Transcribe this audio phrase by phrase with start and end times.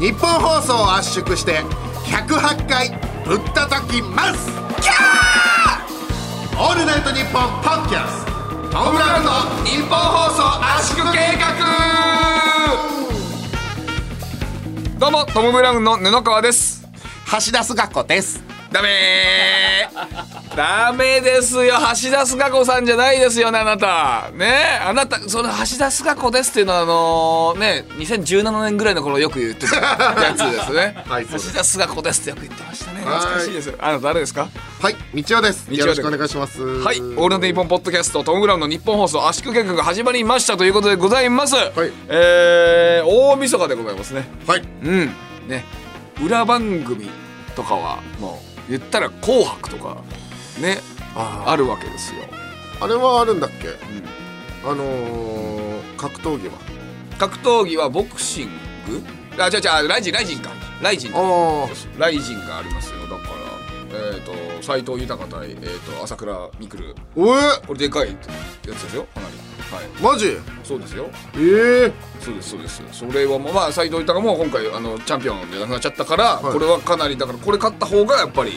[0.00, 1.60] 日本放送を圧縮して
[2.06, 2.88] 108回
[3.26, 4.50] ぶったたきます。
[4.80, 6.58] キャー！
[6.58, 8.30] オールナイトニッポンポッキャスト。
[8.82, 9.30] ム・ブラウンの
[9.62, 10.42] 日本放送
[10.74, 11.54] 圧縮計画！
[14.98, 16.88] どうもトム・ブラウンの布川です。
[17.26, 18.42] 橋田須賀子です。
[18.72, 21.74] ダメーダメですよ。
[22.02, 24.30] 橋田須賀子さんじゃないですよねあなた。
[24.34, 24.80] ね？
[24.84, 31.02] あなたその橋田須賀子ですっていうのはあのね2017年ぐらいの頃よく言ってたやつですね。
[31.08, 33.00] はい橋田須賀子ですってよく言ってましたね。
[33.00, 34.48] 懐かしいですあなた誰ですか？
[34.80, 35.66] はい道夫です。
[35.70, 36.62] よろしくお願いします。
[36.62, 41.58] はい、オールナイトニッポンポッドキャストトム・ブラウンの日本放送圧縮計画が始まりましたということでございます、い。
[42.08, 44.28] えー、大晦日でございますね。
[44.46, 44.62] はい。
[44.82, 45.14] うん。
[45.46, 45.64] ね。
[46.20, 47.08] 裏番組
[47.54, 49.96] とかはもう言ったら「紅白」とか
[50.60, 50.78] ね
[51.14, 52.22] ああるわけですよ、
[52.80, 53.68] あれはあるんだっけ？
[53.68, 53.74] うん。
[54.70, 56.54] あのー、格闘技は？
[57.18, 58.48] 格闘技はボクシン
[58.86, 59.02] グ？
[59.42, 60.50] あ違う違うライジンライジンか。
[60.82, 63.00] ライジンああライジンがありますよ。
[63.02, 63.30] だから
[63.92, 66.94] えっ、と斎藤豊対、えー、と朝倉未来。
[67.16, 67.40] おえ？
[67.66, 68.14] これでかいや
[68.62, 69.34] つですよかなり。
[69.70, 70.14] はい。
[70.14, 70.36] マジ？
[70.62, 71.06] そうですよ。
[71.36, 72.82] ええそうですそうです。
[72.92, 76.52] それはもうまあ斎藤豊も今回あのチャンピオンでなくなっちゃったから、はい。
[76.52, 78.52] これはかなりだからこれ勝った方がやっぱり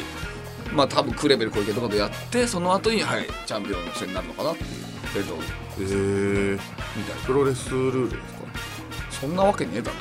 [0.73, 4.69] まあ多分クレベル小池とかでやってその後にはいチャンピオンの戦になるのかなっていう
[5.13, 5.35] ベルト
[5.79, 6.59] ええ
[6.97, 7.21] みたいな。
[7.25, 9.19] プロレスルールですか？
[9.21, 9.97] そんなわけねえだろ。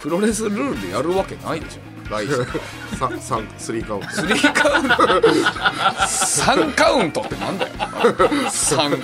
[0.00, 1.80] プロレスルールでやるわけないでしょ。
[2.10, 2.46] ライジンが
[2.98, 4.10] 三三スリーカウント。
[4.10, 5.28] スリーカウント。
[6.06, 7.72] 3カウントってなんだよ。
[7.74, 9.00] 3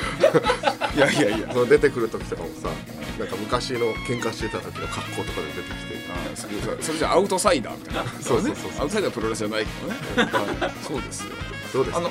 [0.94, 2.68] いやいやいやその出てくる時とかもさ
[3.18, 5.98] なんか昔の喧嘩してた時の格好とかで出てきて
[6.34, 8.04] それそれじゃアウトサイダーみたいな。
[8.20, 8.82] そうそうそうそう。
[8.82, 11.30] アウトサイダーはプロレスじゃないけどね、はいそうですよ。
[11.72, 11.98] どうですか？
[11.98, 12.10] あの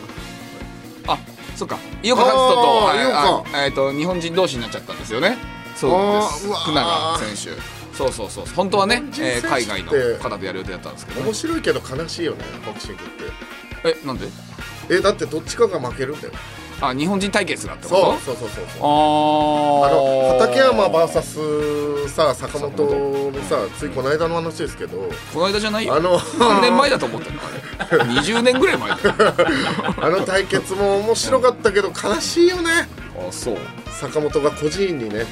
[1.07, 1.19] あ
[1.55, 1.77] そっか。
[2.03, 2.33] 井岡一人
[3.53, 5.37] とえっ、と日本人同士になっちゃったんですよね。
[5.75, 6.47] そうです。
[6.63, 7.61] 福永選手。
[7.97, 11.25] そうそうそう本当はね、えー海外の方でやる予定だったんですけど、ね。
[11.25, 13.05] 面、白いけど悲しいよねボクシングっ
[13.83, 13.97] て。
[14.03, 14.27] えなんで？
[14.89, 16.33] えだってどっちかが負けるんだよ
[16.79, 18.19] あ日本人対決だってこと？
[18.19, 18.81] そうそうそうそうそう。
[18.81, 25.09] ああのー畠山 VS さ坂本のさついこの間の話ですけど。
[25.33, 25.95] この間じゃないよ。
[25.95, 27.41] あの何年前だと思ってんの？
[27.79, 28.03] あれ。
[28.21, 32.87] 20年ぐらい前 あの対決も面白かったけど悲しいよね。
[33.17, 33.57] あそう。
[33.99, 35.25] 坂本が個人にね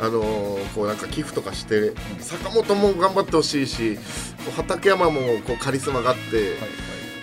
[0.00, 3.98] あのーこうなんか寄付とかして坂本も頑張ってほしいし
[4.56, 6.56] 畠山もこうカリスマがあって、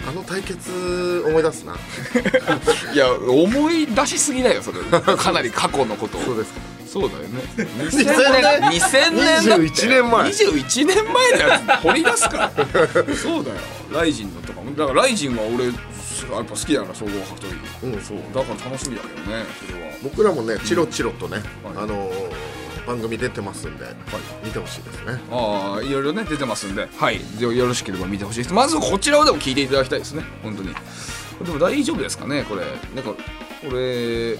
[0.07, 1.75] あの対決思い出すな。
[2.93, 4.79] いや思い出しすぎだよそれ。
[5.15, 6.21] かなり過去のことを。
[6.21, 6.59] そうですか。
[6.87, 7.41] そうだよね。
[7.57, 9.65] 2000 2000年2000年だって。
[9.65, 10.29] 21年前。
[10.29, 12.51] 21年前のやつ掘り出すから。
[13.15, 13.55] そうだよ。
[13.93, 14.71] ライジンのとかも。
[14.75, 17.47] だからライジンは俺やっぱ好きだから総合格闘
[17.81, 18.01] 技、うん。
[18.01, 18.17] そう。
[18.33, 19.91] だから楽しみだけどねそれは。
[20.03, 21.73] 僕らもねチロチロとね、はい。
[21.77, 22.50] あのー
[22.87, 23.85] 番組出てますんで、
[24.43, 25.19] 見てほしいですね。
[25.31, 26.87] ああいろいろね出てますんで。
[26.97, 27.19] はい。
[27.39, 28.53] よよろしければ見てほしいです。
[28.53, 30.23] まずこちらをでも聞いていただきたいですね。
[30.43, 30.73] 本当に。
[31.45, 32.61] でも大丈夫ですかねこれ。
[32.95, 33.11] なんか
[33.61, 34.37] これ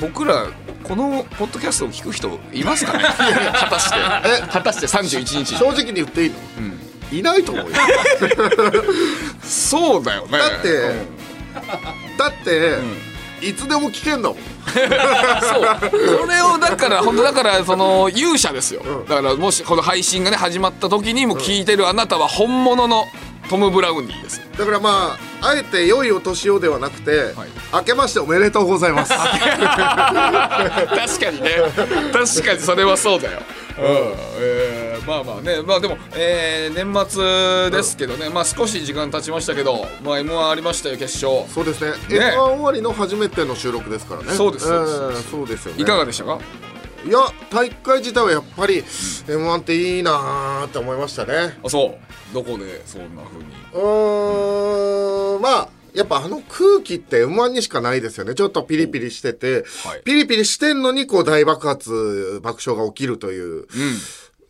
[0.00, 0.46] 僕ら
[0.84, 3.04] このポッドキャストを聞く人いますかね？
[3.54, 3.96] 果たして。
[3.98, 4.40] え？
[4.50, 6.36] 果たして31日正直に言っていいの？
[6.58, 7.18] うん。
[7.18, 7.76] いないと思うよ。
[9.42, 10.38] そうだよね。
[10.38, 12.16] だってうん。
[12.16, 12.78] だって、
[13.42, 14.38] いつでも聞けんだもん。
[14.38, 14.44] そう。
[16.22, 19.04] それをだから本当だからその勇者ですよ、うん。
[19.06, 23.04] だからもしこの配信がね始まった時にも聞いてるあなたは本物の
[23.48, 24.40] トム・ブラウニーです。
[24.56, 27.48] だからまああえて良いお年をではなくて、はい。
[27.72, 29.12] 明けましておめでとうございます。
[29.18, 29.38] 確か
[31.30, 31.50] にね。
[32.12, 41.90] 確かにそれはそうだよ、うんえーまあまあねまあでも、えー年末ですけどね、まあ少し時間経ちましたけど、まあ、m 1ありましたよ決勝そうですね。
[42.18, 44.32] ね M1 終わりの初めての収録ですからね。
[44.32, 45.82] そうですそうですえーそうですよね。
[45.82, 46.38] いかがでしたか？
[47.02, 47.18] いや
[47.50, 51.58] 大会自体はやっぱり M1 っていいなーって思いましたね。
[51.64, 53.46] あそうどこでそんな風に？
[53.72, 58.34] うーんまあやっぱあの空気って M1 にしかないですよね。
[58.34, 63.44] ちょっとピリピリしてて、はいピリピリしてんのにこう大爆発、爆笑が起きるという。
[63.54, 63.66] うん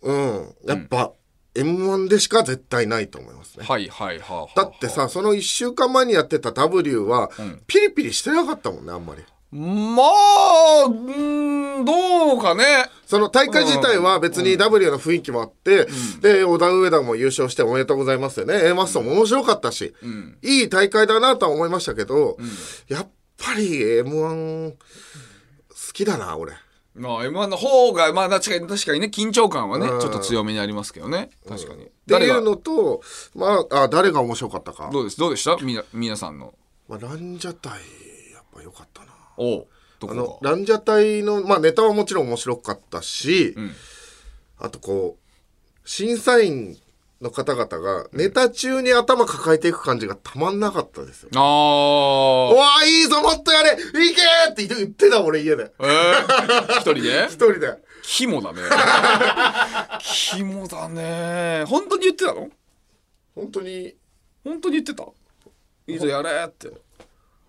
[0.02, 0.54] うん。
[0.66, 1.12] やっぱ
[1.54, 3.66] M1 でしか絶対ないと思いますね。
[3.66, 7.31] はいはいはあはあだってさ、その1週間前にやってた W は、
[7.66, 9.22] ピリピリしてなかったもんね、あんまり。
[9.52, 12.64] まあ、うーん、どうかね。
[13.06, 15.88] その大会自体は別に W の雰囲気もあって、
[16.20, 18.69] で、小田上田も優勝しておめでとうございますよね。
[18.69, 19.93] A マッソも面白かったし、
[20.43, 22.37] いい大会だなとは思いましたけど、
[22.88, 23.08] やっ
[23.38, 24.76] ぱり M1 好
[25.93, 26.53] きだな、俺。
[26.94, 31.31] まあ、M1 の方が、まあ、確かに、確かにね、緊張感はね、うんちょっと強めにありますけどね。
[31.49, 31.85] 確かに。
[31.87, 33.00] っていう、のと、
[33.35, 34.91] まあ、あ誰が面白かったか。
[34.93, 35.19] どうです？
[35.19, 35.56] どうでした？
[35.64, 36.53] みな、皆さんの。
[36.88, 38.09] まあ、ランジャタイ。
[39.42, 39.66] お
[40.02, 40.38] あの。
[40.42, 43.70] ランジャタイの、まあ、ネタはもちろん面白かったし、ん
[44.58, 46.76] あとこう、審査員
[47.22, 51.31] の方々がネタ中に頭抱えていく感じがたまんなかったですよ。
[51.34, 55.72] あおわいいぞもっとやれいけーって言ってた俺家で。
[55.78, 55.86] あ。
[55.86, 57.26] えー、一人で？
[57.28, 57.78] 一人で。
[58.02, 58.60] 肝だね。
[60.00, 61.64] 肝だね。
[61.66, 62.48] 本当に言ってたの？
[63.34, 63.94] 本当に、
[64.44, 65.04] 本当に言ってた？
[65.86, 66.69] いいぞやれって。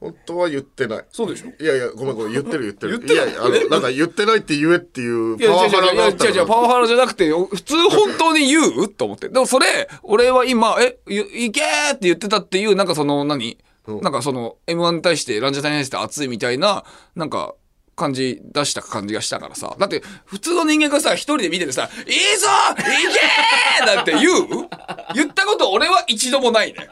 [0.01, 1.05] 本当は言ってない。
[1.11, 1.63] そうでしょ？
[1.63, 2.99] いやいや、ごめんごめん、言ってる言ってる。
[2.99, 9.29] 言ってるいやいや、あの、なんか言ってないって言えっていうパワハラがあった違う違う、パワハラじゃなくて、普通本当に言うと思って。
[9.29, 16.83] でもそれ、俺は今、え、ゆいけーって言ってたっていう、なんかその、何、なんかその、M1 に対して、ランジャタイに対して熱いみたいな、
[17.15, 17.53] なんか、
[17.95, 19.75] 感じ出した感じがしたからさ。
[19.77, 22.47] だって、普通の人間がさ、一人で見ててさ、いいぞ
[22.77, 24.67] いけーなんて言う？
[25.13, 26.89] 言ったこと俺は一度もないね。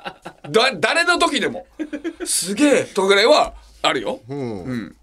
[0.49, 1.65] だ、誰の時でも。
[2.25, 4.19] すげえとかぐらいは、あるよ。
[4.29, 4.95] うん。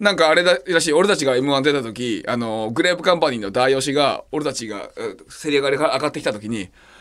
[0.00, 4.90] なんかあれだらしい俺たちが m 1出た時あのグレープカンパニーの大吉が俺たちがう
[5.30, 6.68] せり上がりから上がってきた時に「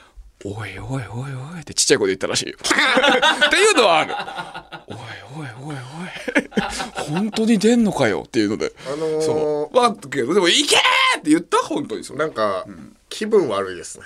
[0.45, 2.57] おいおいおいおい」ってちっちゃい声で言ったらしいよ。
[2.61, 4.13] っていうのはある。
[4.87, 4.97] おい
[5.41, 5.77] おいおいおい
[7.07, 8.73] 本当に出んのかよっていうので。
[8.87, 9.77] あのーそう。
[9.77, 10.75] わけどでも「いけ!」
[11.17, 11.57] って言った？
[11.59, 12.19] 本当にそれ。
[12.19, 12.65] なんか、
[13.09, 14.05] 気分悪いですね。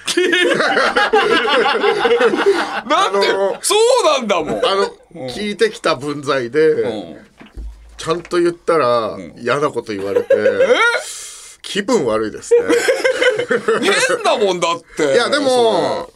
[2.88, 4.66] なんで、あのーそうなんだもん。
[4.66, 7.28] あの、聞いてきた分際で、うん
[7.98, 10.36] ちゃんと言ったら嫌なこと言われて、
[11.64, 12.62] 気分悪いですね。
[13.82, 15.14] 変だもんだって。
[15.14, 16.08] いや、でも、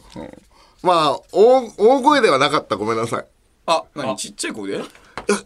[0.82, 2.76] まあ、大大声ではなかった。
[2.76, 3.26] ごめんなさい。
[3.66, 4.16] あ、何？
[4.16, 4.76] ちっちゃい声で？
[4.78, 4.84] いや、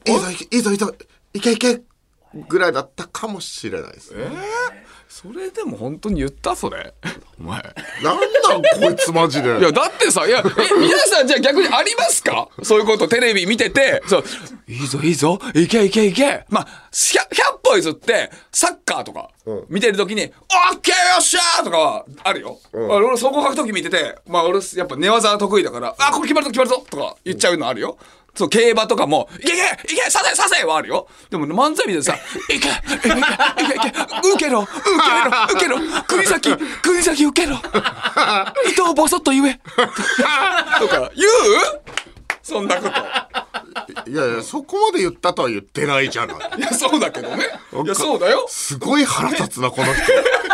[0.06, 0.94] いいぞ、いけいいぞ、いいぞ、
[1.34, 1.82] いけいけ
[2.48, 4.14] ぐらいだったかもしれないです。
[4.14, 4.32] えー？
[5.22, 6.92] それでも本当に言ったそれ？
[7.40, 7.62] お前。
[8.02, 9.58] なんなんこいつマジで？
[9.58, 12.48] いや、だってさ、いや、え、皆さんじゃあ逆にありますか？
[12.62, 14.24] そういうことテレビ見てて、そう、
[14.68, 16.44] いいぞいいぞ、いけいけいけ。
[16.50, 22.58] まあ、100, 100歩譲って、サッカーとかうん、見てるときに、オッケーよっしゃーとかはあるよ。
[22.74, 27.96] んあ俺、総合格闘技見てて、まあ俺、やっぱ寝技得意だから、あ、これ決まるぞ決まるぞとか言っちゃうのあるよ。
[28.36, 31.08] そう、競馬とかも、いけいけいけ刺せ刺せはあるよ。
[31.30, 32.16] でも漫才見ててさ、
[32.48, 33.20] いけいけいけいけい
[33.80, 33.88] け
[34.28, 34.70] 受けろ受
[35.58, 36.02] けろ受けろ。
[36.06, 37.56] 国崎国崎受けろ。
[38.70, 39.60] 糸をボソッと言え。
[40.78, 41.30] とか言う？
[42.42, 44.10] そんなこと。
[44.10, 46.36] いやいや、そこまで言ったとは言ってないじゃない。
[46.58, 47.44] いやそうだけどね。
[47.84, 48.46] いやそうだよ。
[48.48, 50.02] すごい腹立つな、この人。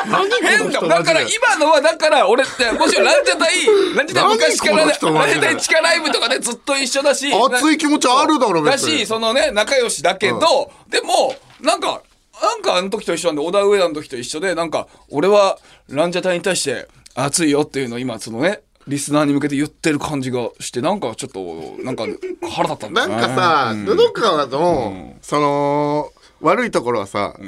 [0.05, 0.81] 変だ。
[0.81, 3.67] だから今のはだから俺ってもちろんランジャタイ
[3.97, 7.33] ランジャタイ昔からねランジャタイ地下ライブとかでずっと一緒だし。
[7.33, 8.99] 熱い気持ちあるだろ、だ別に。
[9.01, 12.03] しそのね仲良しだけど、でもなんか
[12.41, 15.59] なんかあの時と一緒なんで小田上田の時と一緒でなんか俺は
[15.89, 22.05] ランジャタイに対して熱いよっていうのを今そのねリスナーに向けて言ってる感じがしてなんかちょっとなんか
[22.51, 23.85] 腹立ったんだなんかさ、うん。
[23.85, 26.11] 布川の、その、
[26.41, 27.45] 悪いところはさ、い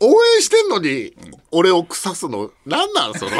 [0.00, 1.14] 応援してんのに、
[1.50, 3.32] 俺を腐すの、なんなんその。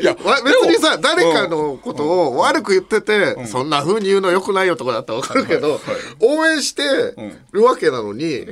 [0.00, 5.80] いやわ別にさ、誰かのことを悪く言ってて、そんな風に言うの良くないよとかだったらわかるけど、
[6.20, 6.82] 応援して
[7.52, 8.46] るわけなのに、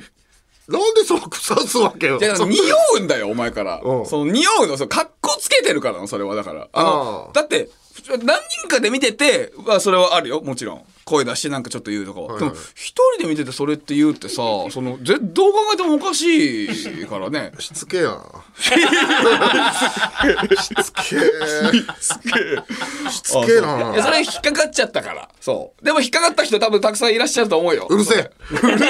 [0.68, 2.18] なんでその腐すわけよ。
[2.20, 2.62] いや、そ匂
[2.96, 3.80] うんだよ、お前から。
[3.82, 6.68] うんその匂うの、その、格好つけてるからの、それは、だから。
[7.32, 7.70] だって、
[8.22, 10.84] 何人かで見てて、はそれはあるよ、もちろん。
[11.08, 12.26] 声出してなんかちょっと言うとかは。
[12.26, 17.52] いはいでも、一人で見ててそれって言うってさ、その、ぜどう考えてもおかしいからね。
[17.58, 18.22] しつけえな。
[20.60, 21.28] しつけえ。
[23.10, 24.02] しつけえいや、な。
[24.02, 25.28] それ引っかかっちゃったから。
[25.40, 25.84] そう。
[25.84, 27.86] でも引っかかった人多分たくさんいらっしゃると思うよ。
[27.88, 28.30] うるせえ。
[28.50, 28.88] うるせえ。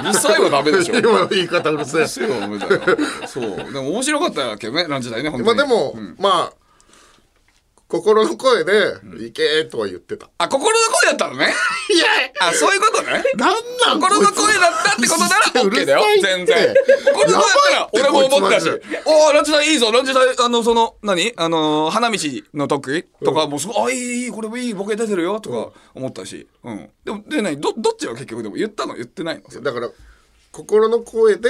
[0.00, 0.94] うるさいはダメでしょ。
[0.98, 2.08] 今の言い方うるせえ。
[2.08, 2.80] せえはダメだよ。
[3.26, 3.56] そう。
[3.56, 5.56] でも面白かったけどね、ランジャタイね、本当に。
[5.56, 6.57] まあでも、まあ、
[7.88, 10.28] 心の声で、行けとは言ってた。
[10.36, 11.46] あ、心の声だったのね？
[11.88, 12.06] いや
[12.38, 13.22] あ、そういうことね？
[13.36, 16.02] なんなん心の声だったってことなら OK だよ。
[16.22, 16.74] 全然。
[17.06, 18.68] 心の声だったら俺も思ったし。
[19.06, 21.32] おー、ランジャタイいいぞ、ランジャタイ、あの、その、何？
[21.36, 22.18] あのー、花道
[22.52, 26.46] の時とかもすごい、あ、いい、いい、これもいい、ボケ出てるよ、とか思ったし。
[26.64, 26.90] うん。
[27.06, 27.58] でも、で、何？
[27.58, 28.96] ど、どっちが結局でも言ったの？
[28.96, 29.62] 言ってないの？
[29.62, 29.88] だから、
[30.52, 31.48] 心の声で、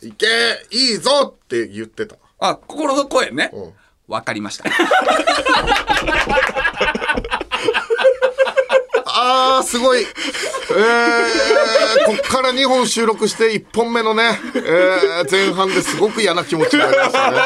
[0.00, 0.26] 行け
[0.70, 2.16] いいぞって言ってた。
[2.38, 3.72] あ、心の声ねうん。
[4.08, 4.64] わかりました。
[9.18, 10.02] あー、すごい。
[10.02, 10.06] えー、
[12.06, 17.38] こっから2本収録して1本目のね、えー、前半ですごく嫌な気持ちになりましたね。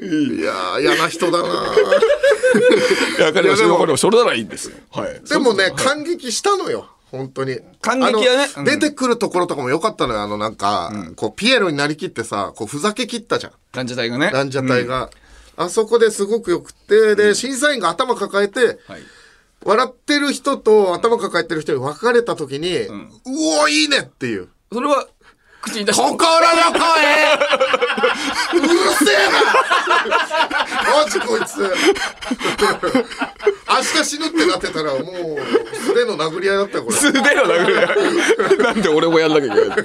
[0.00, 3.64] いやー、嫌な人だないや、わかりました。
[3.64, 4.76] いやでもわかりそれならいいんですよ。
[4.92, 5.20] はい。
[5.28, 6.88] でもね、感激したのよ。
[7.10, 7.58] 本当に。
[7.80, 10.22] 感激はねうんあの出てくるところとかも良かったのよ。
[10.22, 13.52] あの、なんか、こう、ピエロになりきってさ、こう、ふざけ切ったじゃん。
[13.74, 14.30] ランジャタイがね。
[14.32, 15.10] ランジャタイが。
[15.58, 19.02] あそこですごくよくて、で、審査員が頭抱えて、はい。
[19.64, 22.92] 笑ってる人と頭抱えてる人に分かれた時に、う
[23.26, 24.48] おいいねっていう。
[24.72, 25.08] それは、
[25.60, 26.02] 口に出して。
[26.02, 26.80] 心の声。
[28.54, 28.68] うる
[29.04, 29.38] せえな。
[31.04, 31.60] マジこいつ。
[33.68, 35.04] 明日死ぬってなってたらもう
[35.76, 36.96] 素手の殴り合いだったよこれ。
[36.96, 37.66] 素手の殴
[38.56, 39.78] るなんで俺もやんなきゃいけない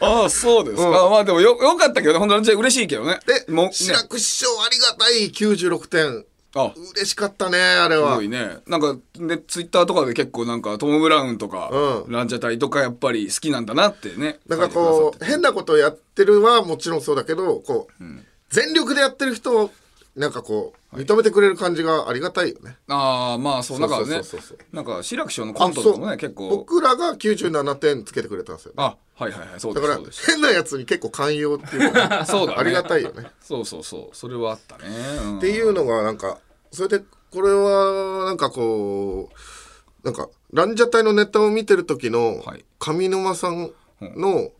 [0.00, 2.18] ああそうですか、まあでもよよかったけどね。
[2.18, 3.18] 本当に嬉しいけどね。
[3.26, 3.72] でもうね。
[3.72, 5.30] 志らく師匠ありがたい。
[5.30, 6.24] 96点
[6.54, 6.72] あ。
[6.94, 8.58] 嬉しかったねあれすはごいね。
[8.66, 12.12] なんかでツイッターとかで結構なんかトム・ブラウンとか、うん。
[12.12, 18.04] ランジャタイとかやっぱり好きなんだなってねなんかこう変なことをやってるはもちろんそうだけどこう、
[18.50, 19.70] 全力でやってる人を
[20.16, 24.22] なんかこう認めてくれる感じがありがたいよね、ああまあそうなんかねそうそう。
[24.22, 26.50] そうそうなんか志らく師匠のコントとかもね結構。
[26.50, 28.74] 僕らが97点つけてくれたんですよね。
[28.78, 30.30] あはいはいはいそうだからですそうです。
[30.32, 32.58] 変なやつに結構寛容っていうか、ね、 そうだね。
[32.60, 33.28] ありがたいよね。
[33.40, 34.16] そうそうそう。
[34.16, 34.84] それはあったね、
[35.22, 35.38] うん。
[35.38, 36.38] っていうのがなんか
[36.74, 42.64] それでこれはなんかこうなんかランジャタイのネタを見てる時のはい。
[42.78, 44.50] 上沼さんの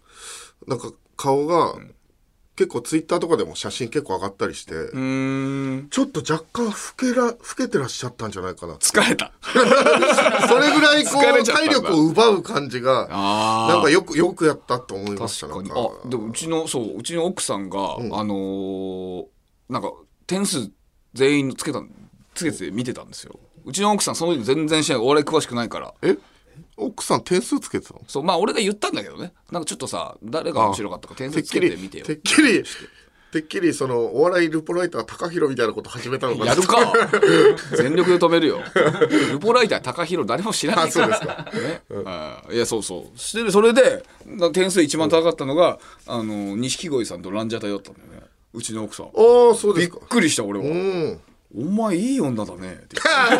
[0.67, 1.75] なんか顔が
[2.57, 8.75] 結構ツイッターとかでも写真結構上がったりして、ちょっと若干老けら老けてらっしゃったんじゃないかな。
[8.75, 9.33] 疲れた。
[10.49, 15.81] それぐらいこう体力を奪う感じがあなんかよくよくやったと思いました確かに。
[16.05, 19.25] あでもうちのそううちの奥さんが、あのー
[19.69, 19.93] なんか
[20.27, 20.71] 点数
[21.15, 21.83] 全員つけた
[22.35, 23.39] つけて見てたんですよ。
[23.65, 24.99] うちの奥さんその時全然しない。
[24.99, 25.95] お笑い詳しくないから。
[26.03, 26.17] え？
[26.77, 28.03] 奥さん点数つけてたの？
[28.07, 28.23] そう。
[28.23, 29.33] まあ俺が言ったんだけどね。
[29.51, 32.05] なんかちょっとさ誰が面白かったか点数つけててみてよ。
[32.05, 32.63] てっきり
[33.33, 36.47] てっきりそのお笑いルポライター高弘みたいなこと始めたのかな？
[36.47, 36.77] やるか
[37.77, 38.61] 全力で止めるよ。
[39.33, 41.51] ルポライター高弘誰も知らないあそうですか。
[41.53, 43.19] ね、あいやそうそう。
[43.19, 48.27] してそれでな点数一番高かったのが、あの錦鯉さんとランジャタイだったんだよね。
[48.53, 49.07] うちの奥さん。
[49.07, 51.21] ああそうでびっくりした俺は、うん
[51.57, 52.73] お前いい女だね。
[52.73, 53.39] って言っ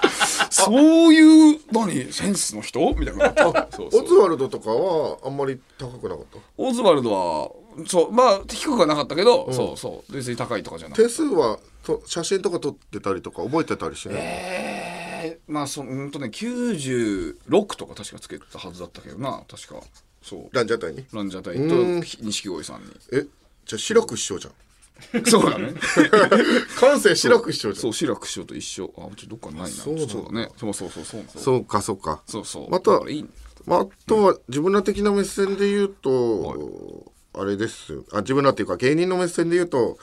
[0.00, 0.06] て
[0.50, 2.94] そういう何センスの人？
[2.98, 3.34] みたいな。
[3.70, 4.04] そうそう。
[4.04, 6.38] オズワルドとかはあんまり高くなかった？
[6.56, 7.50] オズワルドは
[7.86, 19.80] そうまあ低くはなかったけど、そうそう別に高いとかじゃない点数はと写真とか撮ってたりとか覚えてたりしない、えー、まあそうんとね96とか確かつけたはずだったけどな確か。
[20.22, 20.48] そう。
[20.52, 21.04] ランジャタイに？
[21.12, 22.00] ランジャタイうん。
[22.00, 22.86] と錦鯉さんに。
[23.12, 23.26] え
[23.66, 24.54] じゃあ志らく師匠じゃん
[25.26, 25.74] そうだね。
[26.78, 27.82] 感性志らく師匠じゃん。
[27.82, 28.92] そう志らく師匠と一緒。
[28.98, 29.68] あうちどっかにないな。
[29.68, 30.50] そうだね。
[30.56, 32.22] そうそうそうそうそうかそうか。
[32.26, 32.70] そうそう。
[32.70, 33.00] また
[33.66, 38.04] まあ、あとは自分ら的な目線で言うと、あれですよ。
[38.12, 39.98] あ自分らっていうか芸人の目線で言うと、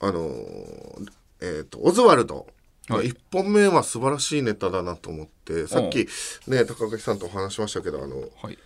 [0.00, 1.06] あのー
[1.40, 2.46] えっ、とオズワルド。
[2.88, 3.10] はい。
[3.10, 6.08] 1本目は素晴らしいネタだなと思ってさっき
[6.48, 8.58] ね高垣さんとお話しましたけどあのはい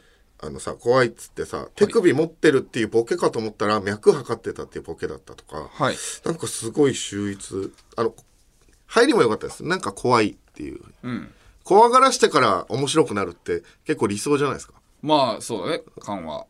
[0.43, 5.97] あのさ怖いっつってさ手首持ってるっていうボケかと思ったら脈測ってたっていうボケだったとか、はい。
[6.25, 7.73] なんかすごい秀逸。
[7.97, 8.15] あの
[8.87, 9.65] 入りも良かったです。
[9.65, 10.81] なんか怖いっていう。
[11.03, 11.33] うん。
[11.65, 14.75] 怖がらしてから面白くなるって結構理想じゃないですか。
[15.03, 15.83] まあそうだね。
[16.01, 16.47] 緩和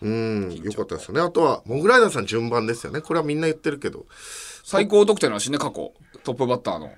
[0.00, 1.20] うんよかったですよね。
[1.20, 3.00] あとはモグライダーさん順番ですよね。
[3.00, 4.06] これはみんな言ってるけど。
[4.64, 5.58] 最高得点らしいね。
[5.58, 5.92] 過去。
[6.22, 6.86] トップバッターの。
[6.86, 6.92] え？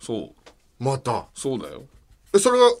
[0.00, 0.30] そう。
[0.82, 1.26] また。
[1.34, 1.84] そうだよ。
[2.34, 2.74] えそれは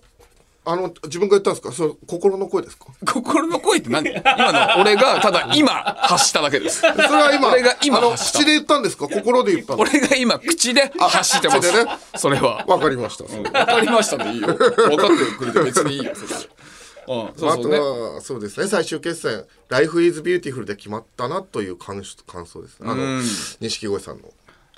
[0.64, 1.72] あの自分が言ったんですか？
[1.72, 2.86] それ心の声ですか？
[3.06, 4.20] 心の声って何今
[4.52, 6.80] の俺がただ今発しただけです。
[6.84, 9.08] それは今俺が今あの口で言ったんですか？
[9.08, 9.80] 心で言ったの？
[9.80, 11.72] 俺が今口で 発してます。
[11.84, 12.64] ねそれは。
[12.66, 14.48] わかりました、分かりましたでいいよ。
[14.48, 16.12] 分かってくれて別にいいよ。
[17.36, 18.68] それあとはそうですね。
[18.68, 22.88] 最終決戦「Life is Beautiful」で決まったなという感感想ですね。
[22.88, 23.24] あのうん。
[23.60, 24.28] 錦鯉さんの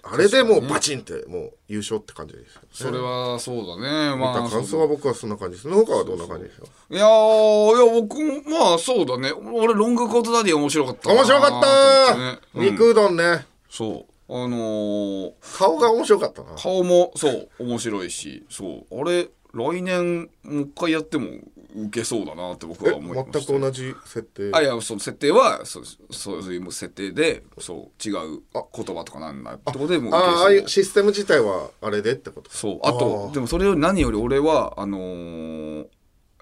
[0.04, 2.68] あれでもうバチンってもう優勝って感じですよね。
[2.73, 4.16] それはそうだね。
[4.16, 5.68] 見まあた感想は僕はそんな感じです。
[5.68, 6.66] 農家はどんな感じですか？
[6.90, 8.18] いやーいや僕
[8.50, 9.30] もまあそうだね。
[9.32, 11.14] 俺ロングコートダディ面白かったな。
[11.14, 12.64] 面白かったねうん。
[12.73, 13.47] 肉うどんね。
[13.71, 14.32] そう。
[14.35, 16.49] あのー顔が面白かったな。
[16.56, 18.44] 顔もそう面白いし。
[18.50, 19.00] そう。
[19.00, 21.28] あれ来年もう一回やっても
[21.75, 32.50] 受けそうだなって僕えは思いました全く同じ設定あいやその設定はそうそういう設定でそう違う言葉とかなんだってことでもうああいうシステム自体はあれでってこと？
[32.50, 35.87] そうあとでもそれより何より俺はあのー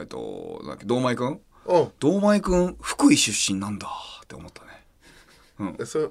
[0.01, 1.41] えっとなんだっけ堂前くん？
[1.67, 1.89] うん。
[2.01, 3.89] 堂前くん福井出身なんだ
[4.23, 5.77] って思ったね。
[5.79, 6.09] えそれ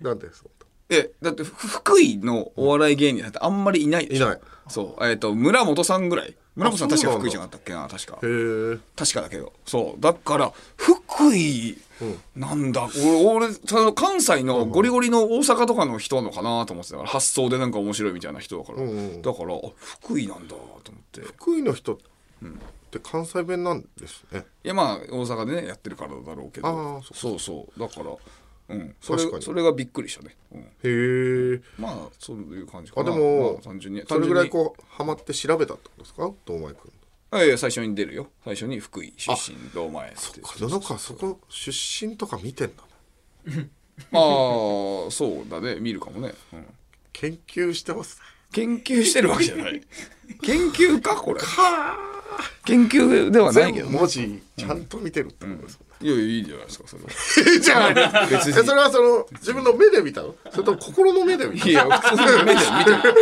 [0.00, 0.50] なんでそう
[0.88, 4.26] えだってふ福井のお笑い芸人なんてあんまりいないでしょ？
[4.26, 4.40] いない。
[4.68, 8.18] そうえっ、と村本さんぐらい村本さん確か福井じゃなかったっけな確か。
[8.96, 9.52] 確かだけど。
[9.64, 10.00] そう。
[10.00, 11.78] だから福井
[12.34, 21.20] なんだ、俺俺その関西のゴリゴリの大阪とかの人なのかなと思ってたから発想でなんか面白いみたいな人だから、んうんだからあ福井なんだと思って。
[21.20, 21.98] 福井の人っ
[22.90, 24.44] て関西弁なんですね。
[24.64, 27.02] いやまあ大阪でねやってるからだろうけど。
[27.14, 27.80] そうそう。
[27.80, 28.10] だから
[28.70, 28.94] うん。
[29.00, 29.42] それ確かに。
[29.44, 31.60] それがびっくりしたね、うん、へえ。
[31.78, 33.10] まあそういう感じかな。
[33.10, 36.30] あでもまあ、単純にそれぐらいこうハマって調べたってことですか？
[36.46, 36.92] 堂前君。
[37.32, 38.28] あいや最初に出るよ。
[38.44, 42.82] 最初に福井出身堂前って布川そこ出身とか見てんだ
[43.56, 43.68] ね。
[44.12, 45.76] ああそうだね。
[45.78, 46.66] 見るかもね、うん。
[47.12, 48.20] 研究してます。
[48.52, 49.80] 研究してるわけじゃない。
[50.42, 51.40] 研究かこれ
[52.70, 53.98] 研究ではないけどね。
[53.98, 57.10] 文字ちゃんと見てるってことですいやいやいいじゃないですかそれは
[57.60, 60.34] じゃあ別にえそれはその自分の目で見たの？
[60.50, 63.14] それとも心の目で見たいや普通に目で見てる。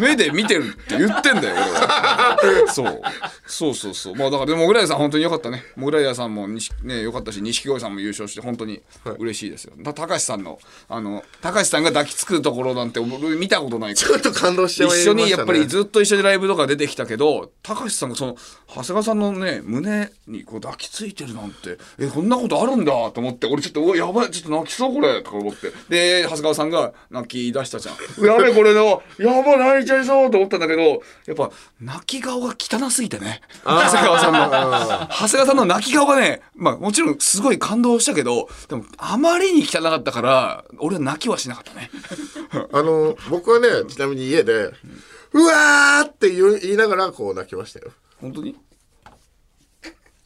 [0.00, 2.38] 目で見てるって言ってんだよ俺は。
[2.68, 3.02] そう。
[3.46, 4.14] そうそうそう。
[4.14, 5.64] まあだからでもモグライダーさん本当に良かったね。
[5.74, 8.80] モグライダーさんもにしね良かったし錦鯉さんも優勝して本当に
[9.18, 9.72] 嬉しいですよ。
[9.78, 14.08] だ高橋さんのあの高橋さんが抱きつくところなんて俺見たことないから。
[14.08, 18.36] ちょっと感動してまいりましたね一緒にやっぱりずっと一緒にライブとか出てきたけど高橋さんがその
[18.74, 25.70] 長谷川さんのね胸にこう抱きついてるなんてえこんなことあるんだと思って俺ちょっとうわやばいちょっと泣きそうこれとか思って。
[25.88, 27.94] で長谷川さんが泣き出したじゃん。
[28.26, 30.96] やべえこれのやばい泣いちゃいそうと思ったんだけどや
[31.32, 31.50] っぱ
[31.80, 33.42] 泣き顔が汚すぎてね。
[33.64, 34.38] 長谷川さんの。
[34.40, 41.90] 長谷川さんの泣き顔がねまあもちろんすごい感動したけどでもあまりに汚かったから俺は泣きはしなかったね。
[42.72, 44.70] あの僕はねちなみに家で
[45.32, 48.56] 「うわー!」って言いながらこう泣きましたよ本当に？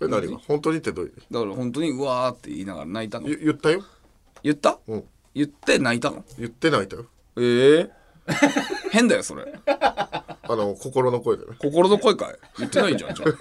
[0.00, 0.38] え何が？
[0.38, 0.78] 本当に？
[0.78, 1.14] ってどういう？
[1.30, 3.26] だから本当にうわーって言いながら泣いたの。
[3.28, 3.82] 言言ったよ？
[4.42, 5.04] 言った、うん。
[5.34, 6.24] 言って泣いたの？
[6.38, 7.06] 言って泣いたよ。
[7.36, 7.90] ええ
[8.92, 9.44] 変だよそれ
[10.48, 11.52] あの心の声でね。
[11.58, 12.34] 心の声かい？
[12.58, 13.32] 言ってないじゃんじゃあ。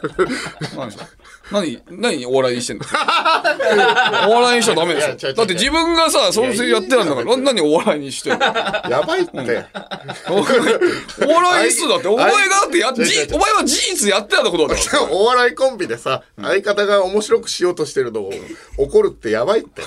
[1.51, 2.83] 何何何お笑いにしてんの？
[4.29, 5.33] お笑いにしちゃダメでしょ。
[5.33, 8.45] だって自分がさそれやってたんだから何お笑いにしてんの？
[8.45, 9.31] やばいって、
[10.29, 10.75] お笑い
[11.25, 15.03] お笑い室だってお前がだってやお前は事実やってたことだから。
[15.11, 18.33] お笑いコンビでさ相方が面白くしようとしてるのを
[18.77, 19.81] 怒るってやばいって。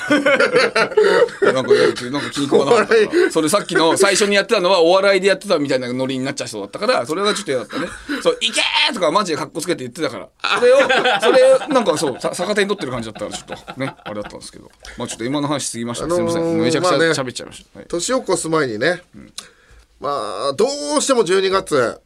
[1.53, 7.89] なんかなんか気に食わなかったそれさっきの最初にやってたのはお笑いでやってたみたいなノリになっちゃうだったからそれがちょっと嫌だったね
[8.23, 10.29] 「そういけー!」とかマジでカッコつけて言ってたから。
[10.61, 10.79] それを
[11.21, 13.81] それなんかそうさ逆手に取ってる感じだったからちょっと。
[13.81, 13.95] ね。
[14.05, 14.71] あれだったんですけど。
[14.97, 16.61] まあちょっと今の話しすぎました、あのーすいません。
[16.61, 17.89] めちゃくちゃまあね喋っちゃいました、はい。
[17.89, 19.03] 年を越す前にね、
[19.99, 20.11] ま
[20.51, 20.67] あど
[20.99, 22.01] うしても12月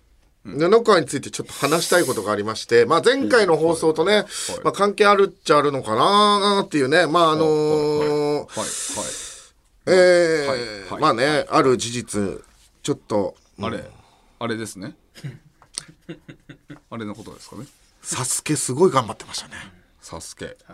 [0.44, 4.26] 布川についてちょっと話したいことがありまして、まあ、前回の放送とね、
[4.62, 7.06] まあ、関係あるっちゃあるのかなっていうね。
[7.06, 8.48] まああの
[9.86, 12.42] えまあねある事実
[12.82, 13.84] ちょっとあれ
[14.44, 14.94] あれですね。
[16.90, 17.64] あれのことですかね。
[18.02, 19.54] サスケすごい頑張ってましたね。
[20.02, 20.58] サスケ。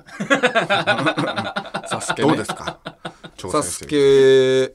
[1.88, 2.80] サスケ、ね、どうですか？
[3.36, 4.74] 挑サスケ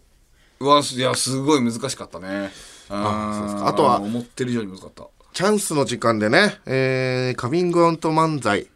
[0.62, 2.54] はいやすごい難しかったね。
[2.88, 5.08] ああとは思ってる以上に難かった。
[5.34, 8.70] チャンスの時間でね、えーカミングアウト漫才。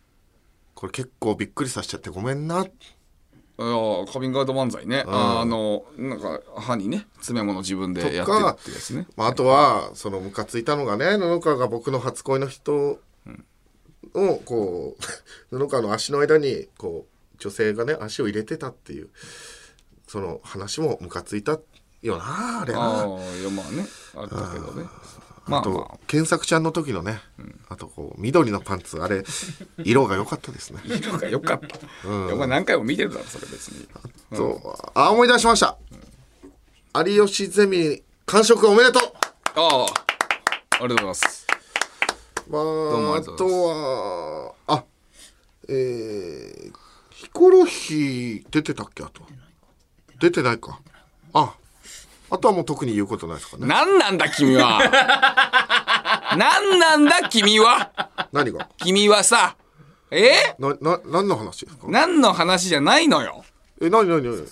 [0.75, 2.65] これ結構びっくりさせちゃってごめんな
[3.59, 9.05] あーカミングアウト漫才ね、あのなんか歯にね詰め物自分でやってるってやつね。
[9.17, 12.99] まあ、あとはそのムカついたのがね布川が僕の初恋の人
[14.13, 15.03] をこう
[15.57, 19.09] 布川の足の間にこう女性がね足を入れてたっていう
[20.07, 21.59] その話もムカついた
[22.01, 22.83] よなあれあな。
[23.01, 24.87] あいやまあねあったけどね
[25.49, 25.73] まあまあ。
[25.73, 27.19] と検索ちゃんの時のね、
[27.69, 29.23] あとこう緑のパンツあれ
[29.83, 30.81] 色が良かったですね。
[30.83, 31.69] あ色が良かった、い
[32.09, 33.87] やお前何回も見てるだろそれ別に。
[34.33, 35.77] そうあ思い出しました。
[37.05, 39.03] 有吉ゼミ完食おめでとう。
[39.55, 41.47] ああありがとうございます。
[42.49, 44.83] まあ、もああとは、あ、
[45.67, 46.73] えー、
[47.11, 49.21] ヒコロヒー出てたっけあと。
[50.19, 50.79] 出てないか。
[51.33, 51.53] あ、
[52.31, 53.67] あとはもう特に言うことないですかね。
[53.67, 54.79] 何なんだ君は。
[56.37, 57.91] 何なんだ君は。
[58.31, 58.67] 何が？
[58.77, 59.55] 君はさ。
[60.11, 60.31] え？
[60.59, 61.85] な、な、何の話ですか？
[61.87, 63.43] 何の話じゃないのよ。
[63.81, 64.45] え、何何何？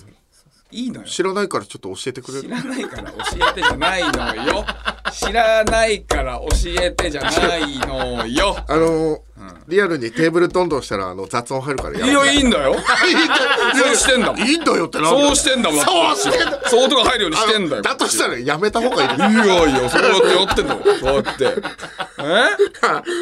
[0.71, 1.07] いいのよ。
[1.07, 2.43] 知らないからちょっと教えてくれる？
[2.43, 3.17] 知らないから教
[3.49, 4.65] えてじゃないのよ。
[5.13, 6.47] 知らないから教
[6.81, 8.57] えてじゃないのよ。
[8.67, 9.19] あのー
[9.67, 12.73] リアルにテーブルどんどんしたらあの雑音入るからいやいいんだよ。
[12.73, 14.47] そうしてんだもん。
[14.47, 15.79] いいんだよってなんだそうしてんだもん。
[15.79, 17.81] そうしてんだそう音が入るようにしてんだよ。
[17.81, 19.19] だとしたらやめた方がいいです。
[19.19, 21.45] いやいやそうやってやってんのそうやって。
[21.45, 21.55] え？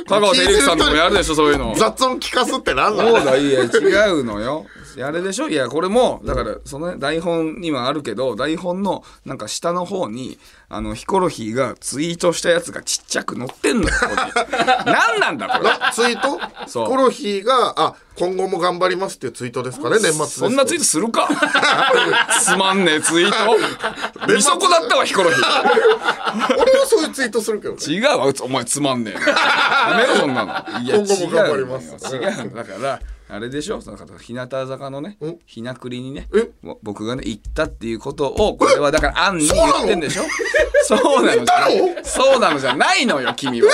[0.07, 1.75] 香川照之さんとかもやるでしょそういうの。
[1.75, 3.67] 雑音聞かすって何なのそうだいや違
[4.11, 4.65] うのよ
[5.03, 5.49] あれでしょ？
[5.49, 10.37] いやこれもだからそのね台本にはあるけど台本のなんか下の方に
[10.69, 13.95] あのヒコロヒーがツイートしたやつがちっちゃく載ってんのよ
[14.85, 15.69] 何なんだこれ。
[15.77, 16.39] なツイート？
[16.65, 21.27] ヒコロヒーがあ今後も頑張りますっていうツイートですかね年末そんなツイートするか？
[22.41, 23.35] つまんねえツイート。
[24.33, 25.43] 見損だったわヒコロヒー。
[26.57, 27.79] 俺はそういうツイートするけどね。
[27.85, 29.25] 違うわお前つまんねえな。
[29.29, 30.79] やめろそんなの。
[30.81, 32.15] いや今後も頑張ります。
[32.15, 32.21] 違う
[32.55, 33.81] だからあれでしょ？
[33.81, 36.27] その方日向坂のねんひなくりにね
[36.83, 40.23] 僕がね行ったっていうことをこれはだから案に言ってんでしょ？
[40.83, 43.71] そうなのじゃそうなのじゃないのよ君は。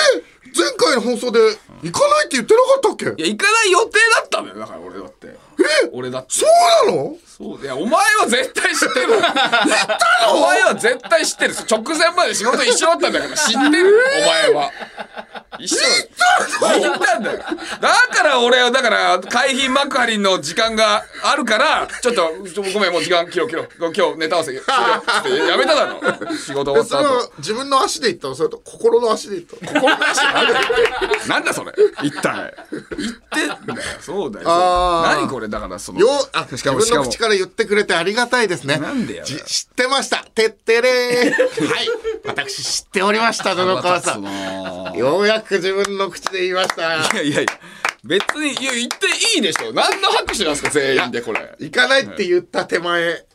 [0.53, 1.39] 前回の放送で
[1.81, 3.23] 行かないって言ってなかったっけ？
[3.23, 5.27] いや行かない予定だったのよだから俺だって
[5.93, 6.27] 俺だって。
[6.35, 6.45] そ
[6.85, 7.15] うなの？
[7.25, 9.07] そういやお前は絶対知ってる。
[10.29, 11.55] お前は絶対知ってる。
[11.69, 13.35] 直前まで仕事一緒だったんだから。
[13.35, 13.99] 知ってる。
[14.17, 14.71] お前は。
[15.59, 15.79] 一緒。
[16.61, 17.39] だ行ったんだよ。
[17.39, 17.45] だ
[18.15, 22.29] から俺はだから海浜幕張の時間があるからちょっと
[22.73, 23.69] ごめんもう時間切ろう切ろう。
[23.95, 24.61] 今日ネタ合わせや
[25.57, 25.99] めただろ。
[26.37, 27.05] 仕事終わった後。
[27.17, 28.35] は自分の足で行ったの？
[28.35, 29.81] それと心の足で行ったの？
[29.81, 30.61] 心の足なんだ
[31.27, 31.73] なんだそれ。
[32.03, 32.53] 一体。
[32.97, 33.81] 言ってんだよ。
[33.99, 35.01] そうだよ。
[35.03, 35.50] 何これ？
[35.51, 38.77] だからそのよあしかも自分の口から言ってくれてありがたいですね。
[38.77, 40.23] なんでやじ知ってました。
[40.23, 41.31] てってれー。
[41.67, 41.87] はい。
[42.25, 44.23] 私知っておりました布川さん。
[44.23, 46.95] んようやく自分の口で言いました。
[46.95, 47.59] いやいやいや
[48.03, 49.73] 別にいや言っていいでしょ。
[49.73, 51.53] 何の拍手なんですか全員でこれ。
[51.59, 53.25] 行かないって言った手前、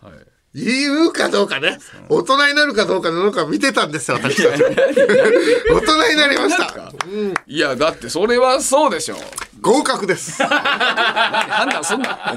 [0.65, 1.79] 言うかどうかね。
[2.09, 4.63] 大人になるかどうかのか見てたんですよ私たち。
[4.65, 6.91] 大人になりました。
[7.47, 9.17] いやだってそれはそうでしょ。
[9.61, 10.43] 合格です。
[10.43, 12.35] 判断すんな。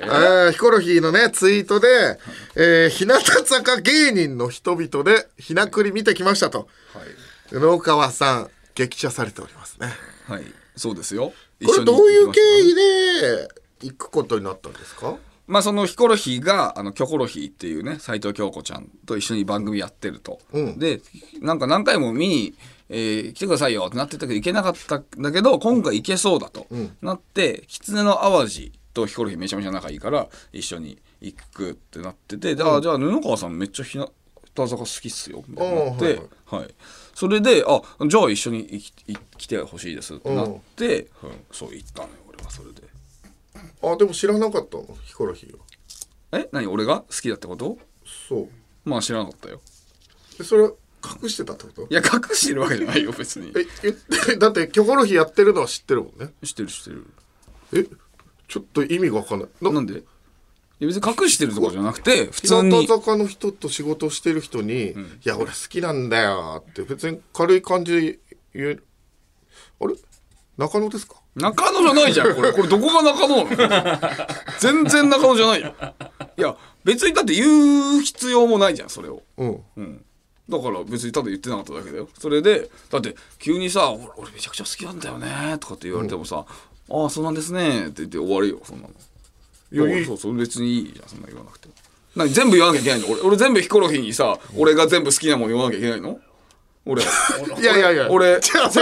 [0.00, 2.18] えーヒコロヒーのねツイートで、
[2.56, 6.68] えー日向坂芸人の人々でひなくり見てきましたと。
[7.50, 9.88] 布川さん激写されておりますね。
[10.28, 10.44] はい。
[10.76, 11.32] そうですよ。
[11.64, 13.48] これどういう経緯緯で
[13.82, 15.16] 行くことになったんですか？
[15.48, 20.78] まあそのヒコロヒーがあのキョコロヒーっていうね斎藤京子ちゃんと一緒に番組やってると、うん。
[20.78, 21.00] で
[21.40, 22.54] なんか何回も見に、
[22.90, 26.66] えー来てくださいよってなってたけど行けなかったんだけど今回行けそうだと、
[27.02, 34.08] なって狐の淡路とヒコロヒーめちゃめちゃ仲いいから一緒に行くってなってて、であじゃあ布川さんめっちゃひな
[34.54, 36.74] た坂好きっすよみたいになって、はい
[37.14, 38.80] それであじゃあ一緒に
[39.36, 41.30] 来てほしいですってなって、うん。
[41.50, 42.82] そう行ったのよ俺はそれで。
[43.82, 45.64] あでも知らなかったのヒコロヒーは。
[46.32, 47.00] え何俺が？
[47.00, 47.78] 好きだってこと？
[48.28, 48.48] そう。
[48.84, 49.60] まあ知らなかったよ。
[50.38, 50.72] でそれは
[51.22, 51.82] 隠してたってこと？
[51.90, 53.48] いや隠してるわけじゃないよ別に。
[53.50, 56.32] え言ってだってキョコロヒーやってるのは知ってるもんね。
[56.44, 57.06] 知ってる知ってる。
[57.74, 57.86] え
[58.48, 59.48] ちょっと意味がわかんない。
[59.60, 59.94] ななんで？
[59.94, 62.86] いや別に隠してるとかじゃなくて普日通に。
[62.86, 68.00] 向坂の人と仕事してる人に「いや俺好きなんだよ」って別に軽い感じで
[68.54, 68.86] 言える
[69.80, 69.94] あれ？
[70.56, 71.16] 中野ですか？
[71.38, 72.52] 中野じゃないじゃんこれ。
[72.52, 73.98] これどこが中野なの？
[74.60, 75.74] 全然中野じゃないよ。
[76.36, 79.22] いや別にだって言う必要もないじゃんそれを。
[79.36, 79.60] うん。
[79.76, 80.04] うん。
[80.48, 82.08] だから別にただ言ってなかっただけだよ。
[82.18, 86.44] それでだって急にさ「俺俺めちゃくちゃ好きなんだよね」とかって言われてもさ
[86.90, 88.94] 「ああそうなんですね」って言って終わりよそんなの。
[89.70, 90.06] いやいい。
[90.06, 91.68] そうそう別にいいじゃんそんな言わなくて。
[92.16, 93.08] 何全部言わなきゃいけないの。
[93.14, 96.18] 俺俺全部ヒコロヒーにさ俺が全部好きなもの言わなきゃいけないの？
[96.88, 97.02] 俺。
[97.60, 98.08] いやいやいや。
[98.10, 98.40] 俺。
[98.40, 98.72] ちょっ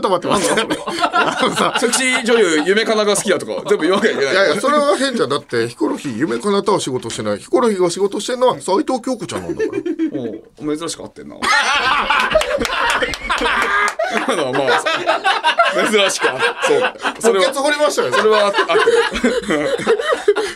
[0.00, 0.74] と待って待って。
[1.80, 4.32] セクシー女優夢かなが好きだとか全部言わなきゃいけない。
[4.32, 5.28] いやいやそれは変じゃん。
[5.28, 7.38] だってヒコロヒー夢かなとは仕事してない。
[7.38, 9.82] ヒコロヒーが仕事してるのは斎藤京子ちゃんなんだから。
[10.76, 11.36] 珍しく合ってんな
[14.26, 16.80] 今のはまあ珍しく合ってそう。
[16.80, 19.68] だそれは掘りましたよねそれは合ってる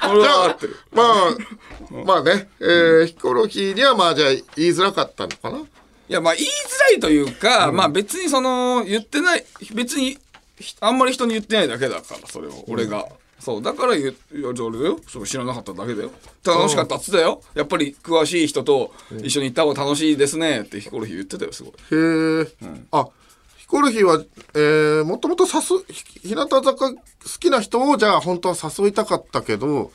[0.00, 5.62] それは合ってるまあまあね、えーヒコロヒーにはまあじゃあ言いづらかったのかない
[6.08, 6.50] やまあ言いづ
[6.90, 7.34] らいという。
[7.34, 10.18] か、まあ別にその言ってない別に
[10.58, 13.06] ひあんまり人に言ってないだけだからそれを俺が、
[13.38, 14.98] そうだから言ういやじゃあ俺だよ。
[15.08, 16.10] そう知らなかっただけだよ。
[16.44, 17.40] 楽しかったっつったよ。
[17.54, 20.62] やっぱり詳しい人と一緒に行った方が楽しいですね。
[20.62, 21.72] ってヒコロヒー言ってたよすごい。
[21.72, 22.48] へえ、
[22.90, 23.08] あ
[23.56, 24.22] ヒコロヒーは、
[24.54, 26.96] えー、もともと誘ひ日向坂好
[27.38, 29.92] きな人をじゃあ本当は誘いたかったけど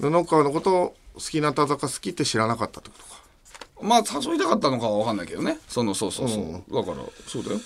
[0.00, 3.22] 布川のことを好きな日向坂好きって知らなかったってことか。
[3.82, 5.58] まあ誘いたかったのかは分かんないけどね。
[5.68, 7.60] そのそうそうそう、だからそうだよ。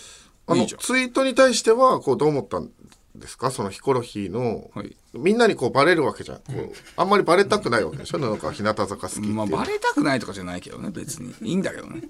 [0.46, 2.70] あのツイートに対してはこうどう思ったん？
[3.18, 3.50] ですか？
[3.50, 4.96] そのヒコロヒーの、はい。
[5.14, 8.18] みんなにこうバレるわけじゃん、こうあんまりバレたくないわけでしょ？
[8.18, 11.34] 布川日向坂好きってまあバレたくないとかじゃないけどね別に。
[11.42, 12.02] いいんだけどね。